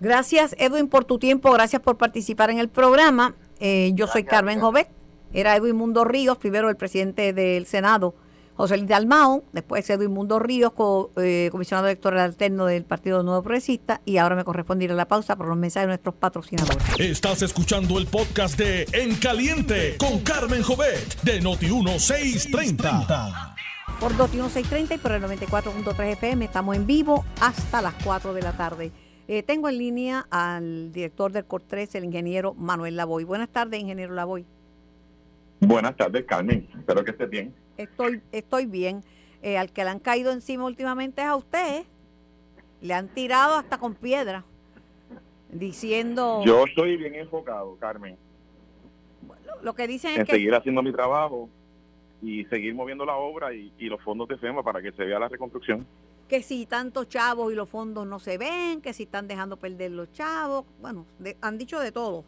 [0.00, 1.52] Gracias, Edwin, por tu tiempo.
[1.52, 3.34] Gracias por participar en el programa.
[3.60, 4.60] Eh, yo soy Carmen.
[4.60, 4.88] Jovet.
[5.32, 8.14] Era Edwin Mundo Ríos, primero el presidente del Senado,
[8.54, 9.44] José Luis Dalmao.
[9.52, 14.00] Después Edwin Mundo Ríos, co- eh, comisionado electoral alterno del Partido Nuevo Progresista.
[14.04, 16.78] Y ahora me corresponde ir a la pausa por los mensajes de nuestros patrocinadores.
[16.98, 23.54] Estás escuchando el podcast de En Caliente con Carmen Jovet de Noti1630.
[24.00, 28.42] Por Noti 1630 y por el 94.3 FM estamos en vivo hasta las 4 de
[28.42, 28.92] la tarde.
[29.26, 33.24] Eh, tengo en línea al director del COR3, el ingeniero Manuel Lavoy.
[33.24, 34.46] Buenas tardes, ingeniero Lavoy.
[35.60, 36.68] Buenas tardes, Carmen.
[36.78, 37.54] Espero que estés bien.
[37.76, 39.02] Estoy, estoy bien.
[39.42, 41.84] Eh, al que le han caído encima últimamente es a usted.
[42.80, 44.44] Le han tirado hasta con piedra,
[45.50, 48.16] diciendo Yo estoy bien enfocado, Carmen,
[49.46, 51.48] lo, lo que dicen en es que seguir haciendo mi trabajo
[52.22, 55.18] y seguir moviendo la obra y, y los fondos de FEMA para que se vea
[55.18, 55.86] la reconstrucción.
[56.28, 59.90] que si tantos chavos y los fondos no se ven, que si están dejando perder
[59.92, 62.24] los chavos, bueno, de- han dicho de todo.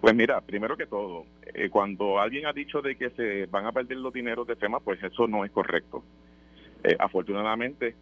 [0.00, 3.72] Pues mira, primero que todo, eh, cuando alguien ha dicho de que se van a
[3.72, 6.02] perder los dineros de FEMA, pues eso no es correcto.
[6.82, 7.94] Eh, afortunadamente,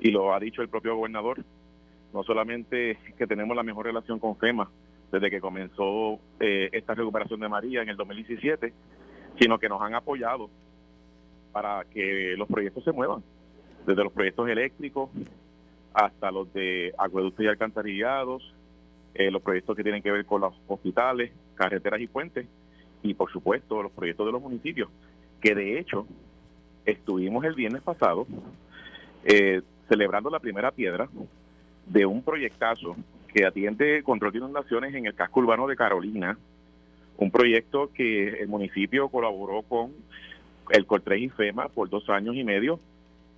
[0.00, 1.42] y lo ha dicho el propio gobernador,
[2.12, 4.70] no solamente que tenemos la mejor relación con FEMA
[5.10, 8.74] desde que comenzó eh, esta recuperación de María en el 2017,
[9.38, 10.50] sino que nos han apoyado
[11.52, 13.22] para que los proyectos se muevan,
[13.86, 15.08] desde los proyectos eléctricos
[15.94, 18.54] hasta los de acueductos y alcantarillados,
[19.18, 22.46] eh, los proyectos que tienen que ver con los hospitales, carreteras y puentes,
[23.02, 24.90] y por supuesto los proyectos de los municipios,
[25.40, 26.06] que de hecho
[26.84, 28.26] estuvimos el viernes pasado
[29.24, 31.08] eh, celebrando la primera piedra
[31.86, 32.96] de un proyectazo
[33.32, 36.36] que atiende control de inundaciones en el casco urbano de Carolina,
[37.16, 39.92] un proyecto que el municipio colaboró con
[40.70, 42.78] el Cortés y FEMA por dos años y medio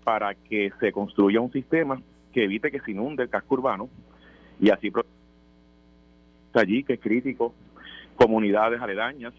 [0.02, 2.00] para que se construya un sistema
[2.32, 3.88] que evite que se inunde el casco urbano
[4.60, 4.90] y así
[6.54, 7.54] allí que es crítico,
[8.16, 9.32] comunidades aledañas,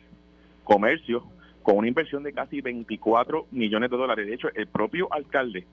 [0.63, 1.23] comercios,
[1.63, 4.27] con una inversión de casi 24 millones de dólares.
[4.27, 5.65] De hecho, el propio alcalde,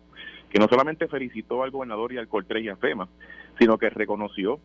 [0.51, 3.09] que no solamente felicitó al gobernador y al Cortés y a FEMA,
[3.59, 4.61] sino que reconoció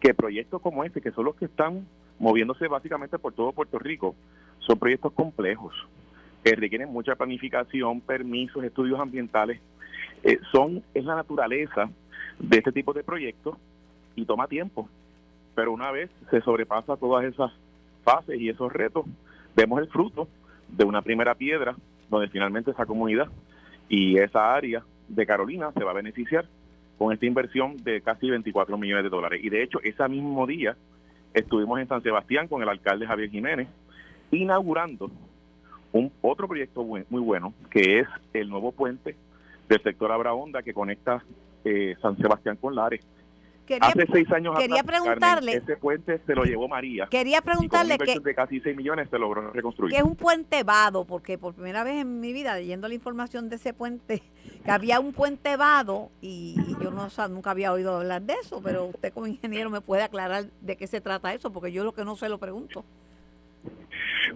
[0.00, 1.86] que proyectos como este, que son los que están
[2.18, 4.14] moviéndose básicamente por todo Puerto Rico,
[4.58, 5.74] son proyectos complejos,
[6.42, 9.60] que requieren mucha planificación, permisos, estudios ambientales.
[10.22, 11.90] Eh, son Es la naturaleza
[12.38, 13.56] de este tipo de proyectos
[14.16, 14.88] y toma tiempo.
[15.54, 17.52] Pero una vez se sobrepasa todas esas
[18.04, 19.06] fases y esos retos,
[19.56, 20.28] vemos el fruto
[20.68, 21.74] de una primera piedra
[22.10, 23.28] donde finalmente esa comunidad
[23.88, 26.46] y esa área de Carolina se va a beneficiar
[26.98, 29.40] con esta inversión de casi 24 millones de dólares.
[29.42, 30.76] Y de hecho, ese mismo día
[31.32, 33.68] estuvimos en San Sebastián con el alcalde Javier Jiménez,
[34.30, 35.10] inaugurando
[35.92, 39.16] un otro proyecto muy, bueno, que es el nuevo puente
[39.68, 41.22] del sector Abraonda que conecta
[41.64, 43.04] eh, San Sebastián con Lares.
[43.80, 47.06] Hace seis años quería preguntarle, ese puente se lo llevó María.
[47.06, 49.92] Quería preguntarle que de casi 6 millones se logró reconstruir.
[49.92, 53.48] Que es un puente vado, porque por primera vez en mi vida leyendo la información
[53.48, 54.22] de ese puente,
[54.64, 58.86] que había un puente vado y, yo no nunca había oído hablar de eso, pero
[58.86, 62.04] usted como ingeniero me puede aclarar de qué se trata eso, porque yo lo que
[62.04, 62.84] no sé lo pregunto.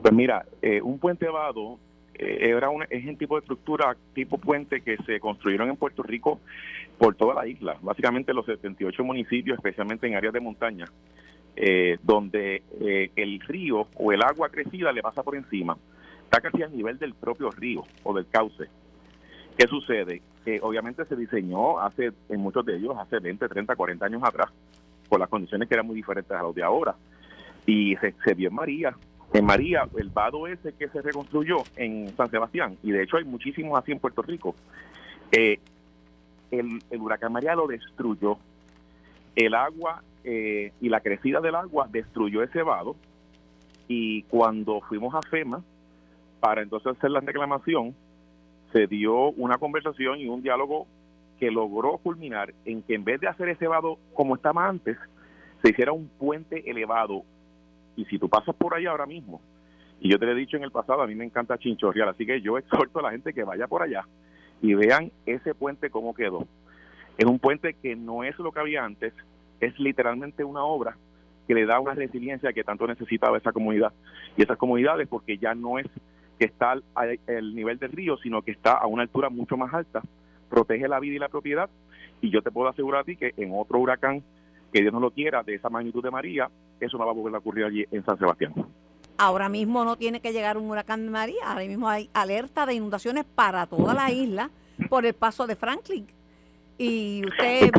[0.01, 1.79] Pues mira, eh, un puente vado
[2.19, 6.41] era una, es un tipo de estructura, tipo puente que se construyeron en Puerto Rico
[6.99, 10.87] por toda la isla, básicamente los 78 municipios, especialmente en áreas de montaña,
[11.55, 15.77] eh, donde eh, el río o el agua crecida le pasa por encima,
[16.25, 18.65] está casi al nivel del propio río o del cauce.
[19.57, 20.23] ¿Qué sucede?
[20.49, 24.51] que obviamente se diseñó hace, en muchos de ellos, hace 20, 30, 40 años atrás,
[25.07, 26.95] por las condiciones que eran muy diferentes a las de ahora.
[27.67, 28.97] Y se, se vio en María,
[29.33, 33.25] en María, el vado ese que se reconstruyó en San Sebastián, y de hecho hay
[33.25, 34.55] muchísimos así en Puerto Rico,
[35.33, 35.59] eh,
[36.51, 38.39] el, huracán María lo destruyó.
[39.37, 42.97] El agua eh, y la crecida del agua destruyó ese vado,
[43.87, 45.63] y cuando fuimos a FEMA
[46.41, 47.95] para entonces hacer la reclamación,
[48.73, 50.87] se dio una conversación y un diálogo
[51.39, 54.97] que logró culminar en que en vez de hacer ese vado como estaba antes,
[55.63, 57.25] se hiciera un puente elevado
[57.99, 59.43] y si tú pasas por ahí ahora mismo,
[60.01, 62.25] y yo te lo he dicho en el pasado, a mí me encanta chinchorreal, así
[62.25, 64.05] que yo exhorto a la gente que vaya por allá
[64.63, 66.47] y vean ese puente cómo quedó.
[67.17, 69.13] Es un puente que no es lo que había antes,
[69.59, 70.97] es literalmente una obra
[71.49, 73.93] que le da una resiliencia que tanto necesitaba esa comunidad
[74.37, 75.87] y esas comunidades porque ya no es
[76.39, 80.03] que está al, nivel del río, sino que está a una altura mucho más alta,
[80.49, 81.69] protege la vida y la propiedad
[82.21, 84.23] y yo te puedo asegurar a ti que en otro huracán
[84.73, 86.49] que Dios no lo quiera, de esa magnitud de María,
[86.87, 88.55] eso no va a volver a ocurrir allí en San Sebastián.
[89.17, 92.75] Ahora mismo no tiene que llegar un huracán de María, ahora mismo hay alerta de
[92.75, 94.51] inundaciones para toda la isla
[94.89, 96.07] por el paso de Franklin.
[96.79, 97.73] Y usted,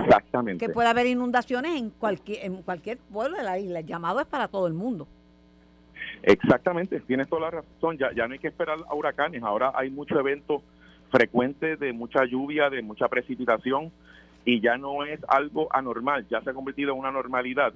[0.57, 4.27] que puede haber inundaciones en cualquier, en cualquier pueblo de la isla, el llamado es
[4.27, 5.07] para todo el mundo.
[6.23, 9.89] Exactamente, tienes toda la razón, ya, ya no hay que esperar a huracanes, ahora hay
[9.89, 10.61] muchos eventos
[11.09, 13.89] frecuentes de mucha lluvia, de mucha precipitación,
[14.43, 17.73] y ya no es algo anormal, ya se ha convertido en una normalidad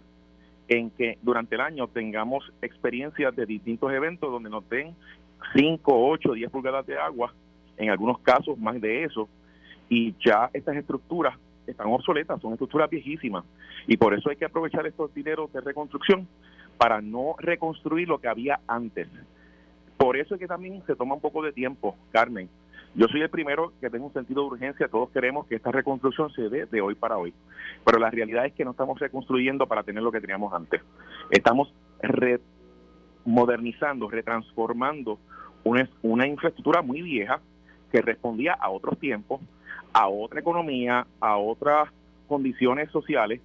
[0.68, 4.96] en que durante el año tengamos experiencias de distintos eventos donde nos den
[5.56, 7.34] 5, 8, 10 pulgadas de agua,
[7.78, 9.28] en algunos casos más de eso,
[9.90, 13.44] y ya estas estructuras están obsoletas, son estructuras viejísimas,
[13.88, 16.28] y por eso hay que aprovechar estos dineros de reconstrucción
[16.78, 19.08] para no reconstruir lo que había antes.
[19.98, 22.50] Por eso es que también se toma un poco de tiempo, Carmen,
[22.96, 26.32] yo soy el primero que tengo un sentido de urgencia, todos queremos que esta reconstrucción
[26.32, 27.34] se dé de hoy para hoy,
[27.84, 30.82] pero la realidad es que no estamos reconstruyendo para tener lo que teníamos antes,
[31.32, 31.74] estamos
[33.26, 35.20] modernizando, retransformando
[35.64, 37.40] una, una infraestructura muy vieja
[37.92, 39.42] que respondía a otros tiempos,
[39.94, 41.90] a otra economía, a otras
[42.28, 43.42] condiciones sociales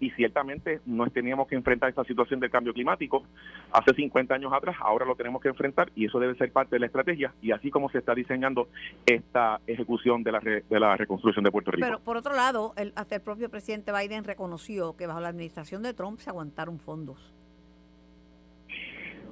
[0.00, 3.24] y ciertamente no teníamos que enfrentar esta situación del cambio climático
[3.72, 6.80] hace 50 años atrás, ahora lo tenemos que enfrentar y eso debe ser parte de
[6.80, 8.68] la estrategia y así como se está diseñando
[9.06, 11.86] esta ejecución de la, de la reconstrucción de Puerto Rico.
[11.86, 15.82] Pero por otro lado, el, hasta el propio presidente Biden reconoció que bajo la administración
[15.82, 17.18] de Trump se aguantaron fondos.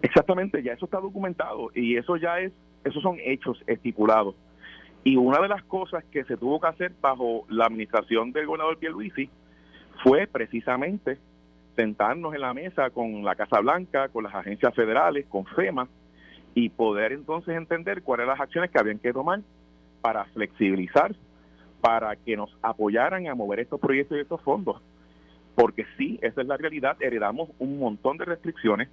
[0.03, 2.53] Exactamente, ya eso está documentado y eso ya es,
[2.85, 4.35] esos son hechos estipulados.
[5.05, 8.79] Y una de las cosas que se tuvo que hacer bajo la administración del gobernador
[8.79, 9.31] Pierluisi
[10.03, 11.19] fue precisamente
[11.77, 15.89] sentarnos en la mesa con la Casa Blanca, con las agencias federales, con FEMA,
[16.55, 19.41] y poder entonces entender cuáles eran las acciones que habían que tomar
[20.01, 21.15] para flexibilizar,
[21.81, 24.81] para que nos apoyaran a mover estos proyectos y estos fondos.
[25.55, 28.89] Porque sí, esa es la realidad, heredamos un montón de restricciones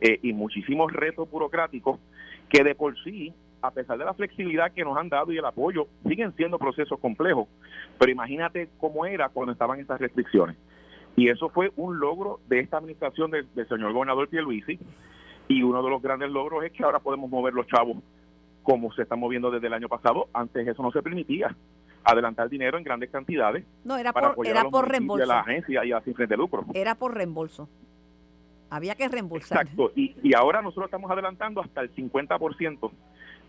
[0.00, 2.00] eh, y muchísimos retos burocráticos
[2.48, 3.32] que de por sí,
[3.66, 6.98] a pesar de la flexibilidad que nos han dado y el apoyo, siguen siendo procesos
[7.00, 7.48] complejos.
[7.98, 10.56] Pero imagínate cómo era cuando estaban estas restricciones.
[11.16, 14.78] Y eso fue un logro de esta administración del, señor gobernador Pierluisi.
[15.48, 17.98] Y uno de los grandes logros es que ahora podemos mover los chavos
[18.62, 20.28] como se están moviendo desde el año pasado.
[20.34, 21.56] Antes eso no se permitía.
[22.04, 23.64] Adelantar dinero en grandes cantidades.
[23.84, 25.26] No, era por, era por reembolso.
[25.26, 26.64] la agencia y a sin de lucro.
[26.74, 27.68] Era por reembolso.
[28.68, 29.62] Había que reembolsar.
[29.62, 29.92] Exacto.
[29.94, 32.90] Y, y ahora nosotros estamos adelantando hasta el 50%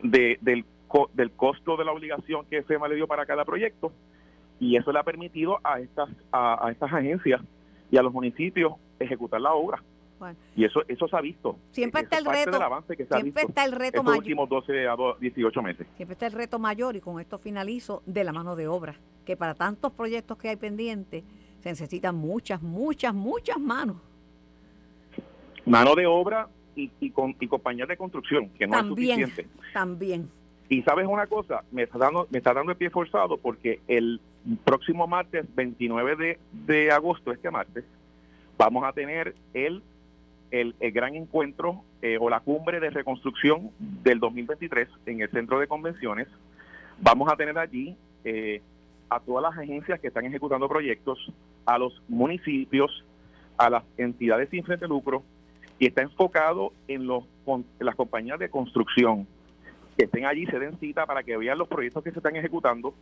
[0.03, 0.65] de, del,
[1.13, 3.91] del costo de la obligación que FEMA le dio para cada proyecto.
[4.59, 7.41] Y eso le ha permitido a estas, a estas agencias
[7.91, 9.81] y a los municipios ejecutar la obra.
[10.55, 11.57] Y eso eso se ha visto.
[11.71, 12.61] Siempre está el reto.
[12.61, 14.19] avance que se siempre está el reto mayor.
[14.19, 15.87] últimos 12 a 18 meses.
[15.95, 18.95] Siempre está el reto mayor y con esto finalizo de la mano de obra,
[19.25, 21.23] que para tantos proyectos que hay pendientes
[21.61, 23.97] se necesitan muchas, muchas, muchas manos.
[25.65, 26.47] Mano de obra
[26.77, 29.57] y, y, con, y compañías de construcción, que no también, es suficiente.
[29.73, 30.29] También.
[30.69, 34.19] Y sabes una cosa, me está dando me está dando el pie forzado porque el
[34.63, 37.83] próximo martes 29 de, agosto, este martes,
[38.57, 39.81] vamos a tener el,
[40.51, 45.67] el, gran encuentro eh, o la cumbre de reconstrucción del 2023 en el centro de
[45.67, 46.27] convenciones.
[46.99, 48.61] Vamos a tener allí eh,
[49.09, 51.31] a todas las agencias que están ejecutando proyectos,
[51.65, 53.05] a los municipios,
[53.57, 55.23] a las entidades sin frente de lucro,
[55.79, 59.27] y está enfocado en, los, en las compañías de construcción
[59.97, 62.93] que estén allí, se den cita para que vean los proyectos que se están ejecutando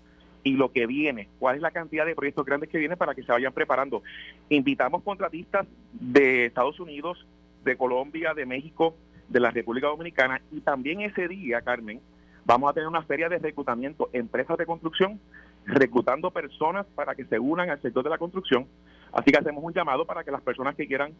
[0.43, 3.23] y lo que viene, cuál es la cantidad de proyectos grandes que vienen para que
[3.23, 4.03] se vayan preparando.
[4.49, 7.25] Invitamos contratistas de Estados Unidos,
[7.63, 8.95] de Colombia, de México,
[9.27, 11.99] de la República Dominicana y también ese día, Carmen,
[12.45, 15.19] vamos a tener una feria de reclutamiento, empresas de construcción,
[15.65, 18.67] reclutando personas para que se unan al sector de la construcción.
[19.11, 21.13] Así que hacemos un llamado para que las personas que quieran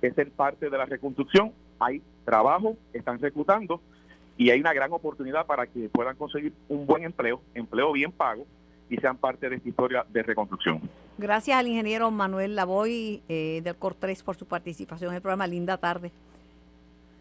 [0.00, 3.80] ser parte de la reconstrucción, hay trabajo, están reclutando
[4.36, 8.46] y hay una gran oportunidad para que puedan conseguir un buen empleo, empleo bien pago
[8.88, 10.80] y sean parte de esta historia de reconstrucción.
[11.18, 15.46] Gracias al ingeniero Manuel Lavoy eh, del COR3 por su participación en el programa.
[15.46, 16.12] Linda tarde.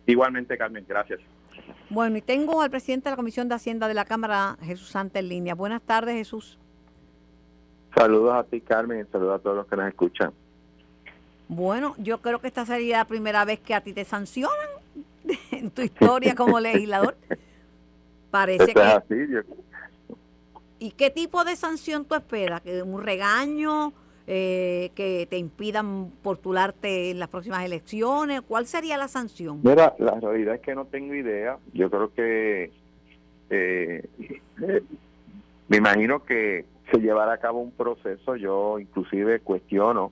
[0.06, 1.20] Igualmente, Carmen, gracias.
[1.90, 5.20] Bueno, y tengo al presidente de la Comisión de Hacienda de la Cámara, Jesús Santa,
[5.20, 5.56] en línea.
[5.56, 6.58] Buenas tardes, Jesús.
[7.96, 10.32] Saludos a ti, Carmen, y saludos a todos los que nos escuchan.
[11.50, 14.70] Bueno, yo creo que esta sería la primera vez que a ti te sancionan
[15.52, 17.16] en tu historia como legislador.
[18.32, 19.44] Parece que...
[20.80, 22.62] ¿Y qué tipo de sanción tú esperas?
[22.62, 23.94] ¿Que ¿Un regaño?
[24.28, 28.42] Eh, ¿Que te impidan postularte en las próximas elecciones?
[28.42, 29.62] ¿Cuál sería la sanción?
[29.64, 31.58] Mira, la realidad es que no tengo idea.
[31.74, 32.72] Yo creo que...
[33.50, 34.06] Eh,
[34.62, 34.84] eh,
[35.70, 38.36] me imagino que se llevará a cabo un proceso.
[38.36, 40.12] Yo inclusive cuestiono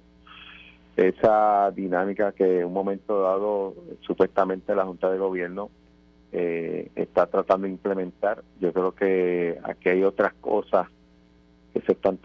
[0.95, 5.69] esa dinámica que en un momento dado supuestamente la Junta de Gobierno
[6.31, 8.43] eh, está tratando de implementar.
[8.59, 10.87] Yo creo que aquí hay otras cosas
[11.73, 12.19] que se están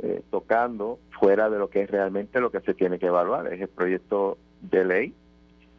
[0.00, 3.52] eh, tocando fuera de lo que es realmente lo que se tiene que evaluar.
[3.52, 5.14] Es el proyecto de ley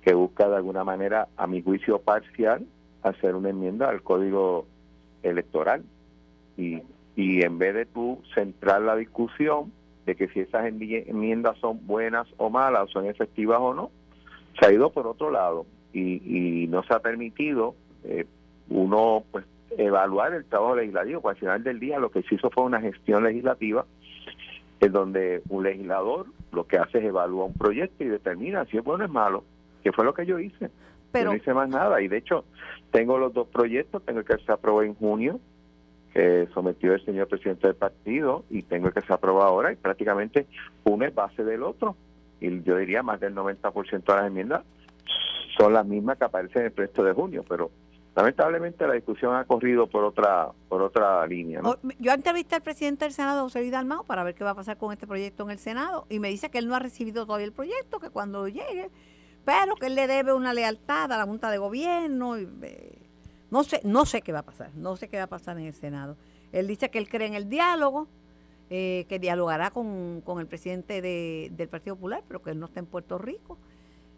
[0.02, 2.66] que busca de alguna manera, a mi juicio parcial,
[3.04, 4.66] hacer una enmienda al código
[5.22, 5.84] electoral.
[6.56, 6.82] Y,
[7.16, 9.72] y en vez de tú centrar la discusión
[10.08, 13.92] de que si esas enmiendas son buenas o malas, son efectivas o no,
[14.58, 18.26] se ha ido por otro lado y, y no se ha permitido eh,
[18.70, 19.46] uno pues
[19.78, 22.80] evaluar el trabajo legislativo, porque al final del día lo que se hizo fue una
[22.80, 23.86] gestión legislativa
[24.80, 28.84] en donde un legislador lo que hace es evaluar un proyecto y determina si es
[28.86, 29.44] bueno o es malo,
[29.84, 30.72] que fue lo que yo hice.
[31.12, 32.46] Pero, no hice más nada y de hecho
[32.92, 35.42] tengo los dos proyectos, tengo el que se aprobó en junio
[36.18, 40.48] que sometió el señor presidente del partido y tengo que se aprueba ahora y prácticamente
[40.84, 41.96] uno es base del otro.
[42.42, 44.64] Y yo diría más del 90% de las enmiendas
[45.60, 47.70] son las mismas que aparecen en el proyecto de junio, pero
[48.16, 51.62] lamentablemente la discusión ha corrido por otra por otra línea.
[51.62, 51.76] ¿no?
[52.00, 53.74] Yo entrevisté al presidente del Senado, José Luis
[54.08, 56.50] para ver qué va a pasar con este proyecto en el Senado y me dice
[56.50, 58.90] que él no ha recibido todavía el proyecto, que cuando llegue,
[59.46, 62.40] pero que él le debe una lealtad a la Junta de Gobierno.
[62.40, 63.07] Y, eh,
[63.50, 65.66] no sé, no sé qué va a pasar, no sé qué va a pasar en
[65.66, 66.16] el Senado.
[66.52, 68.08] Él dice que él cree en el diálogo,
[68.70, 72.86] eh, que dialogará con, el presidente del Partido Popular, pero que él no está en
[72.86, 73.58] Puerto Rico.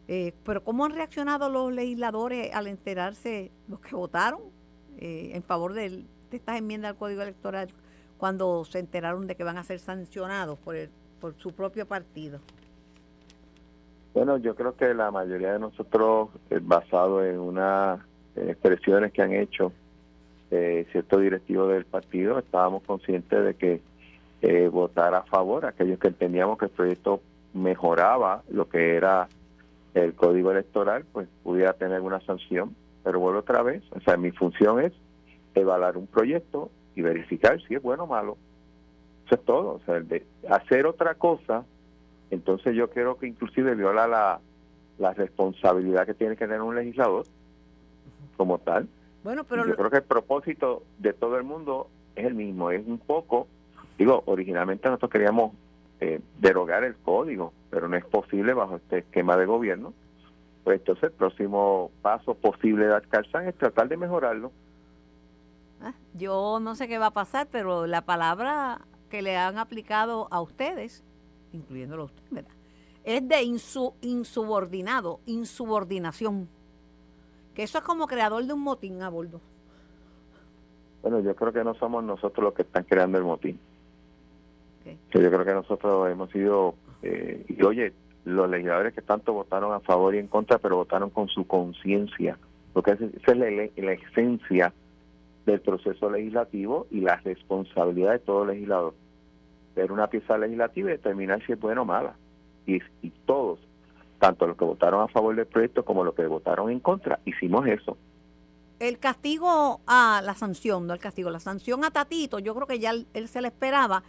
[0.08, 4.42] Eh, pero ¿cómo han reaccionado los legisladores al enterarse, los que votaron
[4.98, 7.70] eh, en favor del, estas enmiendas al Código Electoral
[8.18, 10.90] cuando se enteraron de que van a ser sancionados por, el,
[11.22, 12.40] por su propio partido?
[14.16, 16.30] Bueno, yo creo que la mayoría de nosotros,
[16.64, 18.00] basado en unas
[18.36, 19.72] expresiones que han hecho
[20.52, 23.82] eh, ciertos directivos del partido, estábamos conscientes de que
[24.42, 27.22] eh, votar a favor, aquellos que entendíamos que el proyecto
[27.54, 29.28] mejoraba lo que era
[29.94, 32.76] el código electoral, pues pudiera tener una sanción.
[33.04, 34.94] Pero vuelvo otra vez, o sea, mi función es
[35.56, 38.38] evaluar un proyecto y verificar si es bueno o malo.
[39.26, 39.74] Eso es todo.
[39.76, 41.64] O sea, de hacer otra cosa,
[42.32, 44.40] entonces yo creo que inclusive viola la,
[45.00, 47.26] la responsabilidad que tiene que tener un legislador
[48.40, 48.88] como tal.
[49.22, 52.88] Bueno, pero yo creo que el propósito de todo el mundo es el mismo, es
[52.88, 53.48] un poco,
[53.98, 55.52] digo, originalmente nosotros queríamos
[56.00, 59.94] eh, derogar el código, pero no es posible bajo este esquema de gobierno.
[60.64, 64.54] Pues entonces el próximo paso posible de Alcalzán es tratar de mejorarlo.
[65.82, 68.80] Ah, yo no sé qué va a pasar, pero la palabra
[69.10, 71.04] que le han aplicado a ustedes,
[71.52, 72.54] incluyéndolo a usted, ¿verdad?
[73.04, 76.48] es de insu, insubordinado, insubordinación.
[77.60, 79.42] Que eso es como creador de un motín a bordo.
[81.02, 83.60] Bueno, yo creo que no somos nosotros los que están creando el motín.
[84.86, 87.92] yo creo que nosotros hemos sido, eh, y oye,
[88.24, 92.38] los legisladores que tanto votaron a favor y en contra, pero votaron con su conciencia,
[92.72, 94.72] porque esa es la, la, esencia
[95.46, 98.94] del proceso legislativo y la responsabilidad de todo legislador.
[99.76, 102.16] Ver una pieza legislativa y determinar si es buena o mala.
[102.66, 103.60] Y, y todos,
[104.20, 107.66] tanto los que votaron a favor del proyecto como los que votaron en contra, hicimos
[107.68, 107.98] eso.
[108.80, 112.80] El castigo a la sanción, no el castigo, la sanción a Tatito, yo creo que
[112.80, 114.04] ya él, se le esperaba.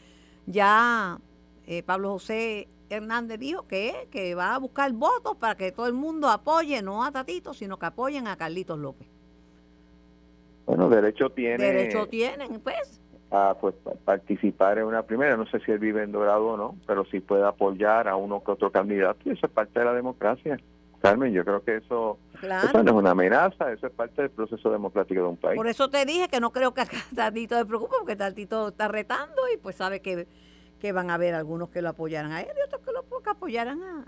[0.47, 1.19] Ya
[1.67, 5.95] eh, Pablo José Hernández dijo que, que va a buscar votos para que todo el
[5.95, 9.09] mundo apoye, no a Tatito, sino que apoyen a Carlitos López.
[10.67, 11.65] Bueno, derecho tiene.
[11.65, 13.00] Derecho tienen, pues
[13.31, 13.75] a pues
[14.05, 17.21] participar en una primera, no sé si él vive en Dorado o no, pero sí
[17.21, 20.59] puede apoyar a uno que otro candidato y eso es parte de la democracia.
[21.01, 24.71] Carmen, yo creo que eso, eso no es una amenaza, eso es parte del proceso
[24.71, 25.57] democrático de un país.
[25.57, 28.89] Por eso te dije que no creo que a Tatito le preocupe, porque Tatito está
[28.89, 30.27] retando y pues sabe que,
[30.81, 33.31] que van a haber algunos que lo apoyarán a él y otros que lo que
[33.31, 34.05] apoyarán a...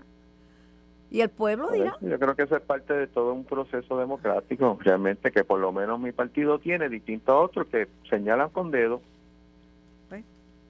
[1.09, 1.95] Y el pueblo dirá.
[2.01, 5.71] Yo creo que eso es parte de todo un proceso democrático, realmente que por lo
[5.71, 9.01] menos mi partido tiene, distinto a otros que señalan con dedo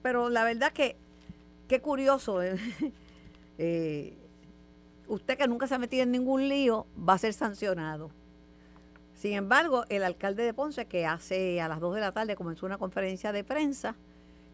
[0.04, 0.96] pero la verdad que,
[1.66, 2.42] qué curioso.
[2.42, 2.56] ¿eh?
[3.56, 4.12] Eh,
[5.06, 8.10] usted que nunca se ha metido en ningún lío va a ser sancionado.
[9.14, 12.66] Sin embargo, el alcalde de Ponce, que hace a las 2 de la tarde comenzó
[12.66, 13.94] una conferencia de prensa,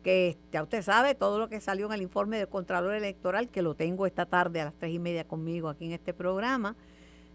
[0.05, 3.63] que ya usted sabe todo lo que salió en el informe del Contralor Electoral, que
[3.63, 6.77] lo tengo esta tarde a las 3 y media conmigo aquí en este programa,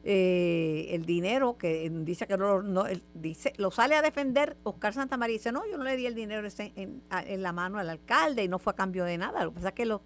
[0.07, 2.83] eh, el dinero que dice que no, no
[3.15, 6.47] dice lo sale a defender Oscar Santamaría dice no yo no le di el dinero
[6.59, 9.43] en, en, la mano al alcalde y no fue a cambio de nada.
[9.43, 10.03] Lo que pasa es que lo,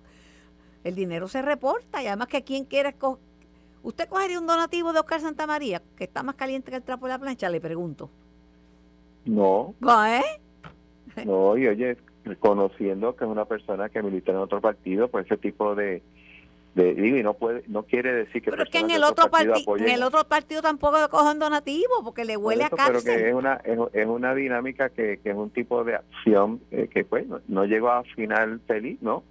[0.86, 2.96] el dinero se reporta y además que quien quiere
[3.84, 7.14] usted cogería un donativo de Oscar Santamaría que está más caliente que el trapo de
[7.14, 8.10] la plancha le pregunto.
[9.26, 9.76] No.
[10.08, 10.24] ¿Eh?
[11.26, 11.98] no y oye
[12.40, 16.02] conociendo que es una persona que milita en otro partido pues ese tipo de
[16.88, 19.90] y no puede no quiere decir que pero es que en el otro partido en
[19.90, 23.54] el otro partido tampoco cojan donativo porque le huele a cárcel pero que es una
[23.94, 28.04] es, una dinámica que, es un tipo de acción eh, que pues no, llegó a
[28.04, 29.24] final feliz no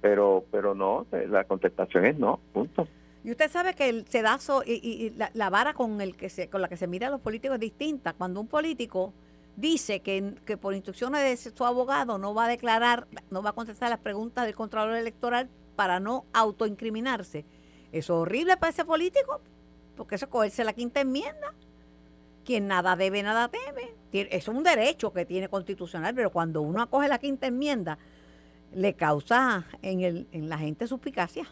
[0.00, 2.86] pero pero no eh, la contestación es no punto.
[3.22, 6.50] Y usted sabe que el sedazo y, y la, la, vara con el que se
[6.50, 8.12] con la que se mira a los políticos es distinta.
[8.12, 9.14] Cuando un político
[9.56, 13.52] dice que, que por instrucciones de su abogado no va a declarar no va a
[13.54, 17.44] contestar las preguntas del controlador electoral para no autoincriminarse.
[17.92, 19.40] Eso es horrible para ese político,
[19.96, 21.54] porque eso es cogerse la quinta enmienda.
[22.44, 23.92] Quien nada debe, nada teme.
[24.12, 27.98] Eso es un derecho que tiene constitucional, pero cuando uno acoge la quinta enmienda,
[28.74, 31.46] le causa en, el, en la gente suspicacia.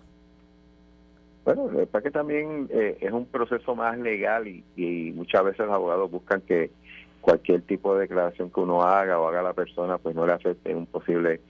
[1.44, 5.74] Bueno, es que también eh, es un proceso más legal y, y, muchas veces los
[5.74, 6.70] abogados buscan que
[7.20, 10.74] cualquier tipo de declaración que uno haga o haga la persona, pues no le afecte
[10.74, 11.40] un posible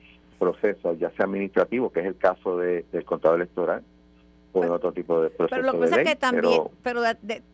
[0.43, 3.82] proceso, ya sea administrativo, que es el caso de, del contador electoral,
[4.53, 5.55] o en otro tipo de proceso.
[5.55, 7.03] Pero lo que pasa es que también, pero,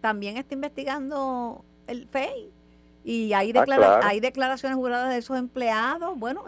[0.01, 2.51] también está investigando el FEI
[3.05, 6.18] y hay, ah, hay declaraciones juradas de esos empleados.
[6.18, 6.45] Bueno,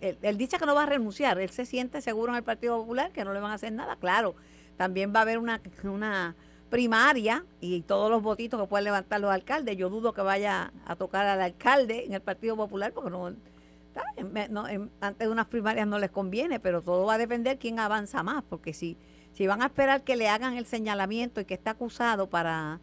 [0.00, 3.12] él, dice que no va a renunciar, él se siente seguro en el Partido Popular
[3.12, 3.96] que no le van a hacer nada.
[3.96, 4.34] Claro,
[4.78, 6.34] también va a haber una, una
[6.70, 9.76] primaria y todos los votitos que pueden levantar los alcaldes.
[9.76, 13.34] Yo dudo que vaya a tocar al alcalde en el Partido Popular porque no
[14.50, 14.64] no,
[15.00, 18.42] antes de unas primarias no les conviene, pero todo va a depender quién avanza más,
[18.48, 18.96] porque si,
[19.32, 22.80] si van a esperar que le hagan el señalamiento y que está acusado para,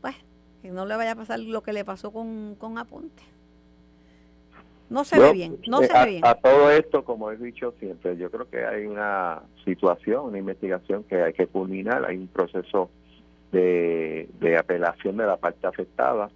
[0.00, 0.14] pues,
[0.62, 3.22] que no le vaya a pasar lo que le pasó con, con Aponte.
[4.90, 6.26] No se ve bien, no se a, ve bien.
[6.26, 11.04] A todo esto, como he dicho siempre, yo creo que hay una situación, una investigación
[11.04, 12.88] que hay que culminar, hay un proceso
[13.52, 16.30] de, de apelación de la parte afectada.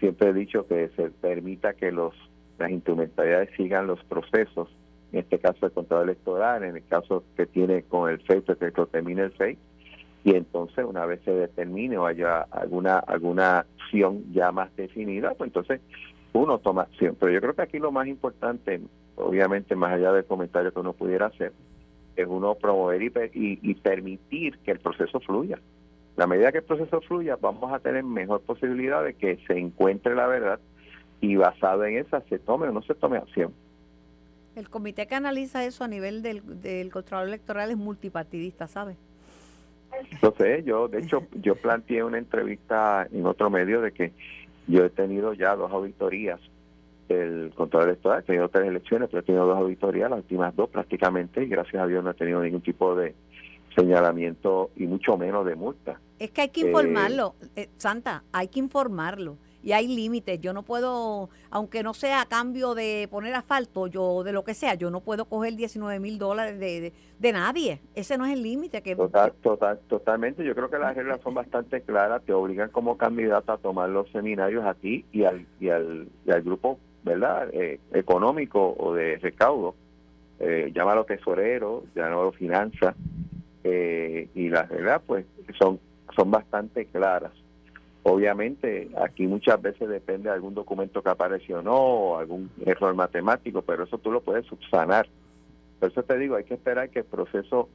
[0.00, 2.12] Siempre he dicho que se permita que los
[2.58, 4.68] las instrumentalidades sigan los procesos,
[5.12, 8.58] en este caso el control electoral, en el caso que tiene con el FEI, pues
[8.58, 9.58] que termine el FEI,
[10.24, 15.48] y entonces una vez se determine o haya alguna alguna acción ya más definida, pues
[15.48, 15.80] entonces
[16.32, 17.16] uno toma acción.
[17.18, 18.80] Pero yo creo que aquí lo más importante,
[19.16, 21.52] obviamente más allá del comentario que uno pudiera hacer,
[22.16, 25.58] es uno promover y, y, permitir que el proceso fluya.
[26.16, 30.14] La medida que el proceso fluya, vamos a tener mejor posibilidad de que se encuentre
[30.14, 30.60] la verdad
[31.22, 33.54] y basado en esa se tome o no se tome acción.
[34.56, 38.96] El comité que analiza eso a nivel del, del control electoral es multipartidista, ¿sabe?
[40.20, 44.12] Lo sé, yo de hecho yo planteé una entrevista en otro medio de que
[44.66, 46.40] yo he tenido ya dos auditorías
[47.08, 50.70] del control electoral, he tenido tres elecciones, pero he tenido dos auditorías, las últimas dos
[50.70, 53.14] prácticamente, y gracias a Dios no he tenido ningún tipo de
[53.76, 56.00] señalamiento y mucho menos de multa.
[56.18, 60.40] Es que hay que informarlo, eh, Santa, hay que informarlo y hay límites.
[60.40, 64.54] Yo no puedo, aunque no sea a cambio de poner asfalto, yo de lo que
[64.54, 67.80] sea, yo no puedo coger 19 mil dólares de, de, nadie.
[67.94, 68.82] Ese no es el límite.
[68.82, 70.44] que total, total, Totalmente.
[70.44, 72.22] Yo creo que las reglas son bastante claras.
[72.24, 76.30] Te obligan como candidato a tomar los seminarios a ti y al, y al, y
[76.30, 79.74] al grupo verdad eh, económico o de recaudo.
[80.40, 82.96] Eh, llámalo tesorero, llámalo finanzas.
[83.64, 85.24] Eh, y las reglas pues
[85.56, 85.78] son,
[86.16, 87.30] son bastante claras
[88.04, 93.62] Obviamente, aquí muchas veces depende de algún documento que apareció o no, algún error matemático,
[93.62, 95.08] pero eso tú lo puedes subsanar.
[95.78, 97.68] Por eso te digo, hay que esperar que el proceso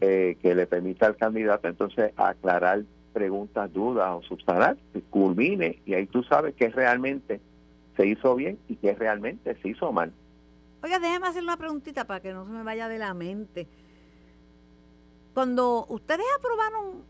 [0.00, 2.82] eh, que le permita al candidato entonces aclarar
[3.12, 4.76] preguntas, dudas o subsanar,
[5.10, 7.40] culmine y ahí tú sabes que realmente
[7.96, 10.12] se hizo bien y que realmente se hizo mal.
[10.82, 13.66] Oiga, déjeme hacer una preguntita para que no se me vaya de la mente.
[15.32, 17.02] Cuando ustedes aprobaron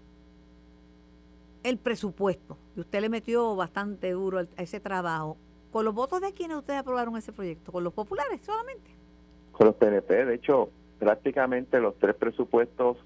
[1.65, 5.37] el presupuesto, y usted le metió bastante duro a ese trabajo,
[5.73, 7.73] ¿con los votos de quienes ustedes aprobaron ese proyecto?
[7.73, 8.91] ¿Con los populares solamente?
[9.51, 12.99] Con los PNP, de hecho, prácticamente los tres presupuestos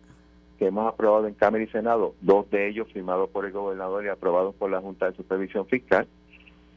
[0.59, 4.09] que hemos aprobado en Cámara y Senado, dos de ellos firmados por el gobernador y
[4.09, 6.09] aprobados por la Junta de Supervisión Fiscal,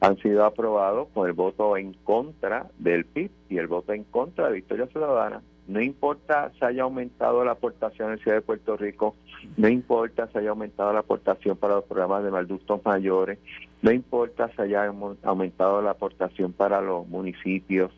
[0.01, 4.47] han sido aprobados con el voto en contra del PIB y el voto en contra
[4.47, 5.41] de Victoria Ciudadana.
[5.67, 9.15] No importa si haya aumentado la aportación en la Ciudad de Puerto Rico,
[9.57, 13.39] no importa si haya aumentado la aportación para los programas de malductos mayores,
[13.81, 14.91] no importa si haya
[15.23, 17.91] aumentado la aportación para los municipios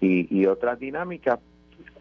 [0.00, 1.40] y, y otras dinámicas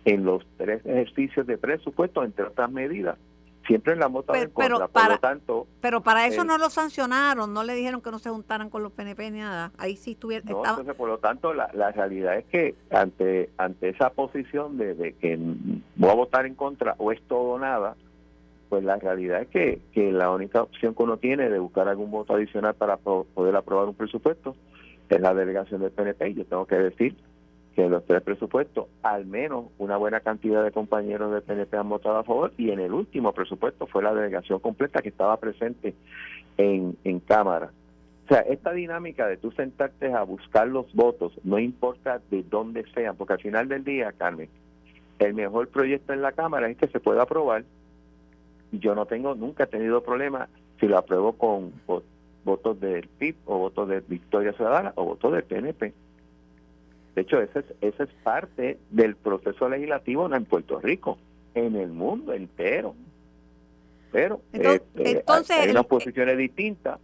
[0.06, 3.18] en los tres ejercicios de presupuesto, entre otras medidas
[3.70, 5.68] siempre en la moto pero, contra, para, tanto...
[5.80, 8.92] Pero para eso no lo sancionaron, no le dijeron que no se juntaran con los
[8.92, 9.72] PNP ni nada.
[9.78, 10.44] Ahí sí estuviera...
[10.50, 15.16] No, entonces, por lo tanto, la, la realidad es que ante ante esa posición de,
[15.22, 15.38] que
[15.96, 17.96] voy a votar en contra o es todo o nada,
[18.70, 22.10] pues la realidad es que, que la única opción que uno tiene de buscar algún
[22.10, 24.56] voto adicional para poder aprobar un presupuesto
[25.10, 26.30] es la delegación del PNP.
[26.30, 27.16] Y yo tengo que decir
[27.80, 31.88] que en los tres presupuestos, al menos una buena cantidad de compañeros del PNP han
[31.88, 35.96] votado a favor y en el último presupuesto fue la delegación completa que estaba presente
[36.58, 37.72] en, en Cámara.
[38.26, 42.84] O sea, esta dinámica de tú sentarte a buscar los votos, no importa de dónde
[42.94, 44.50] sean, porque al final del día, Carmen,
[45.20, 47.64] el mejor proyecto en la Cámara es que se pueda aprobar
[48.74, 50.50] yo no tengo, nunca he tenido problema
[50.82, 51.72] si lo apruebo con
[52.44, 55.94] votos del PIB o votos de Victoria Ciudadana o votos del PNP.
[57.16, 61.18] De hecho, ese es, ese es parte del proceso legislativo no en Puerto Rico,
[61.54, 62.96] en el mundo entero.
[64.12, 67.00] Pero entonces, eh, eh, hay unas posiciones distintas.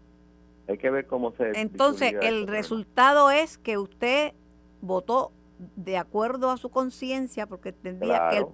[0.68, 1.52] Hay que ver cómo se...
[1.60, 4.34] Entonces, el resultado es que usted
[4.82, 5.32] votó
[5.76, 8.46] de acuerdo a su conciencia, porque entendía que...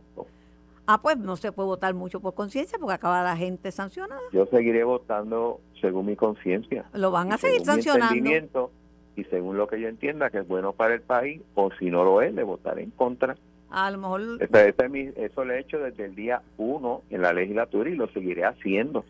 [0.88, 4.22] ah, pues no se puede votar mucho por conciencia porque acaba la gente sancionada.
[4.34, 6.86] Yo seguiré votando según mi conciencia.
[6.94, 8.72] Lo van a seguir sancionando
[9.16, 12.04] y según lo que yo entienda que es bueno para el país, o si no
[12.04, 13.36] lo es, le votaré en contra.
[13.70, 14.22] A lo mejor...
[14.42, 19.06] eso lo he hecho desde el día uno en la legislatura y lo seguiré haciendo.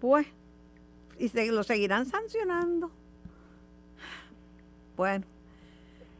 [0.00, 0.26] Pues,
[1.18, 2.90] y se, lo seguirán sancionando.
[4.96, 5.24] Bueno,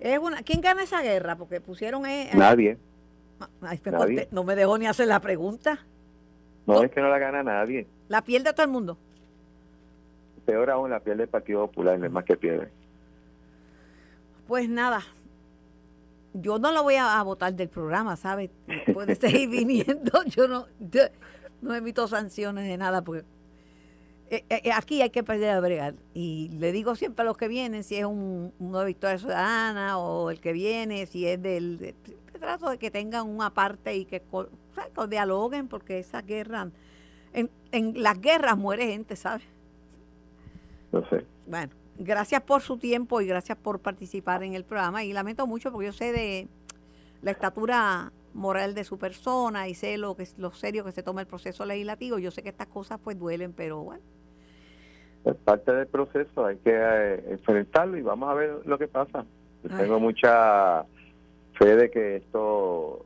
[0.01, 1.36] es una, ¿quién gana esa guerra?
[1.36, 2.07] Porque pusieron...
[2.07, 2.78] Eh, nadie.
[4.30, 5.78] no me dejó ni hacer la pregunta.
[6.66, 7.86] No, es que no la gana nadie.
[8.09, 8.99] La pierde todo el mundo
[10.47, 12.70] peor aún la piel del Partido Popular, no es más que pierde.
[14.47, 15.03] Pues nada,
[16.32, 18.51] yo no lo voy a, votar del programa, ¿sabes?
[18.94, 20.66] Puede seguir viniendo, yo no,
[21.61, 23.24] no emito sanciones de nada, porque
[24.30, 25.94] eh, eh, aquí hay que perder a bregar.
[26.14, 30.30] Y le digo siempre a los que vienen, si es un, de Victoria Ciudadana o
[30.30, 31.78] el que viene, si es del...
[31.78, 31.94] De,
[32.38, 36.68] trato de que tengan una parte y que, que dialoguen, porque esa guerra,
[37.32, 39.42] en, en las guerras muere gente, ¿sabes?
[41.47, 45.05] Bueno, gracias por su tiempo y gracias por participar en el programa.
[45.05, 46.49] Y lamento mucho porque yo sé de
[47.22, 51.22] la estatura moral de su persona y sé lo que lo serio que se toma
[51.22, 52.18] el proceso legislativo.
[52.18, 54.03] Yo sé que estas cosas pues duelen, pero bueno.
[55.24, 59.24] Es parte del proceso, hay que eh, enfrentarlo y vamos a ver lo que pasa.
[59.76, 60.84] tengo mucha
[61.55, 63.01] fe de que esto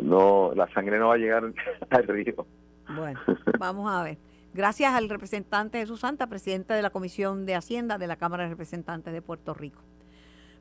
[0.00, 1.44] no, la sangre no va a llegar
[1.90, 2.46] al río.
[2.88, 3.20] Bueno,
[3.58, 4.16] vamos a ver.
[4.56, 8.48] Gracias al representante Jesús Santa, presidente de la Comisión de Hacienda de la Cámara de
[8.48, 9.82] Representantes de Puerto Rico.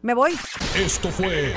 [0.02, 0.34] Me voy.
[0.76, 1.54] Esto fue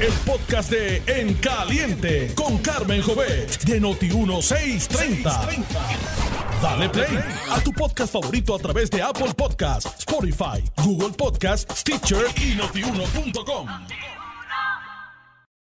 [0.00, 5.64] el podcast de En Caliente con Carmen Jovet de Noti1630.
[6.60, 7.18] Dale play
[7.50, 13.68] a tu podcast favorito a través de Apple Podcasts, Spotify, Google Podcasts, Stitcher y notiuno.com.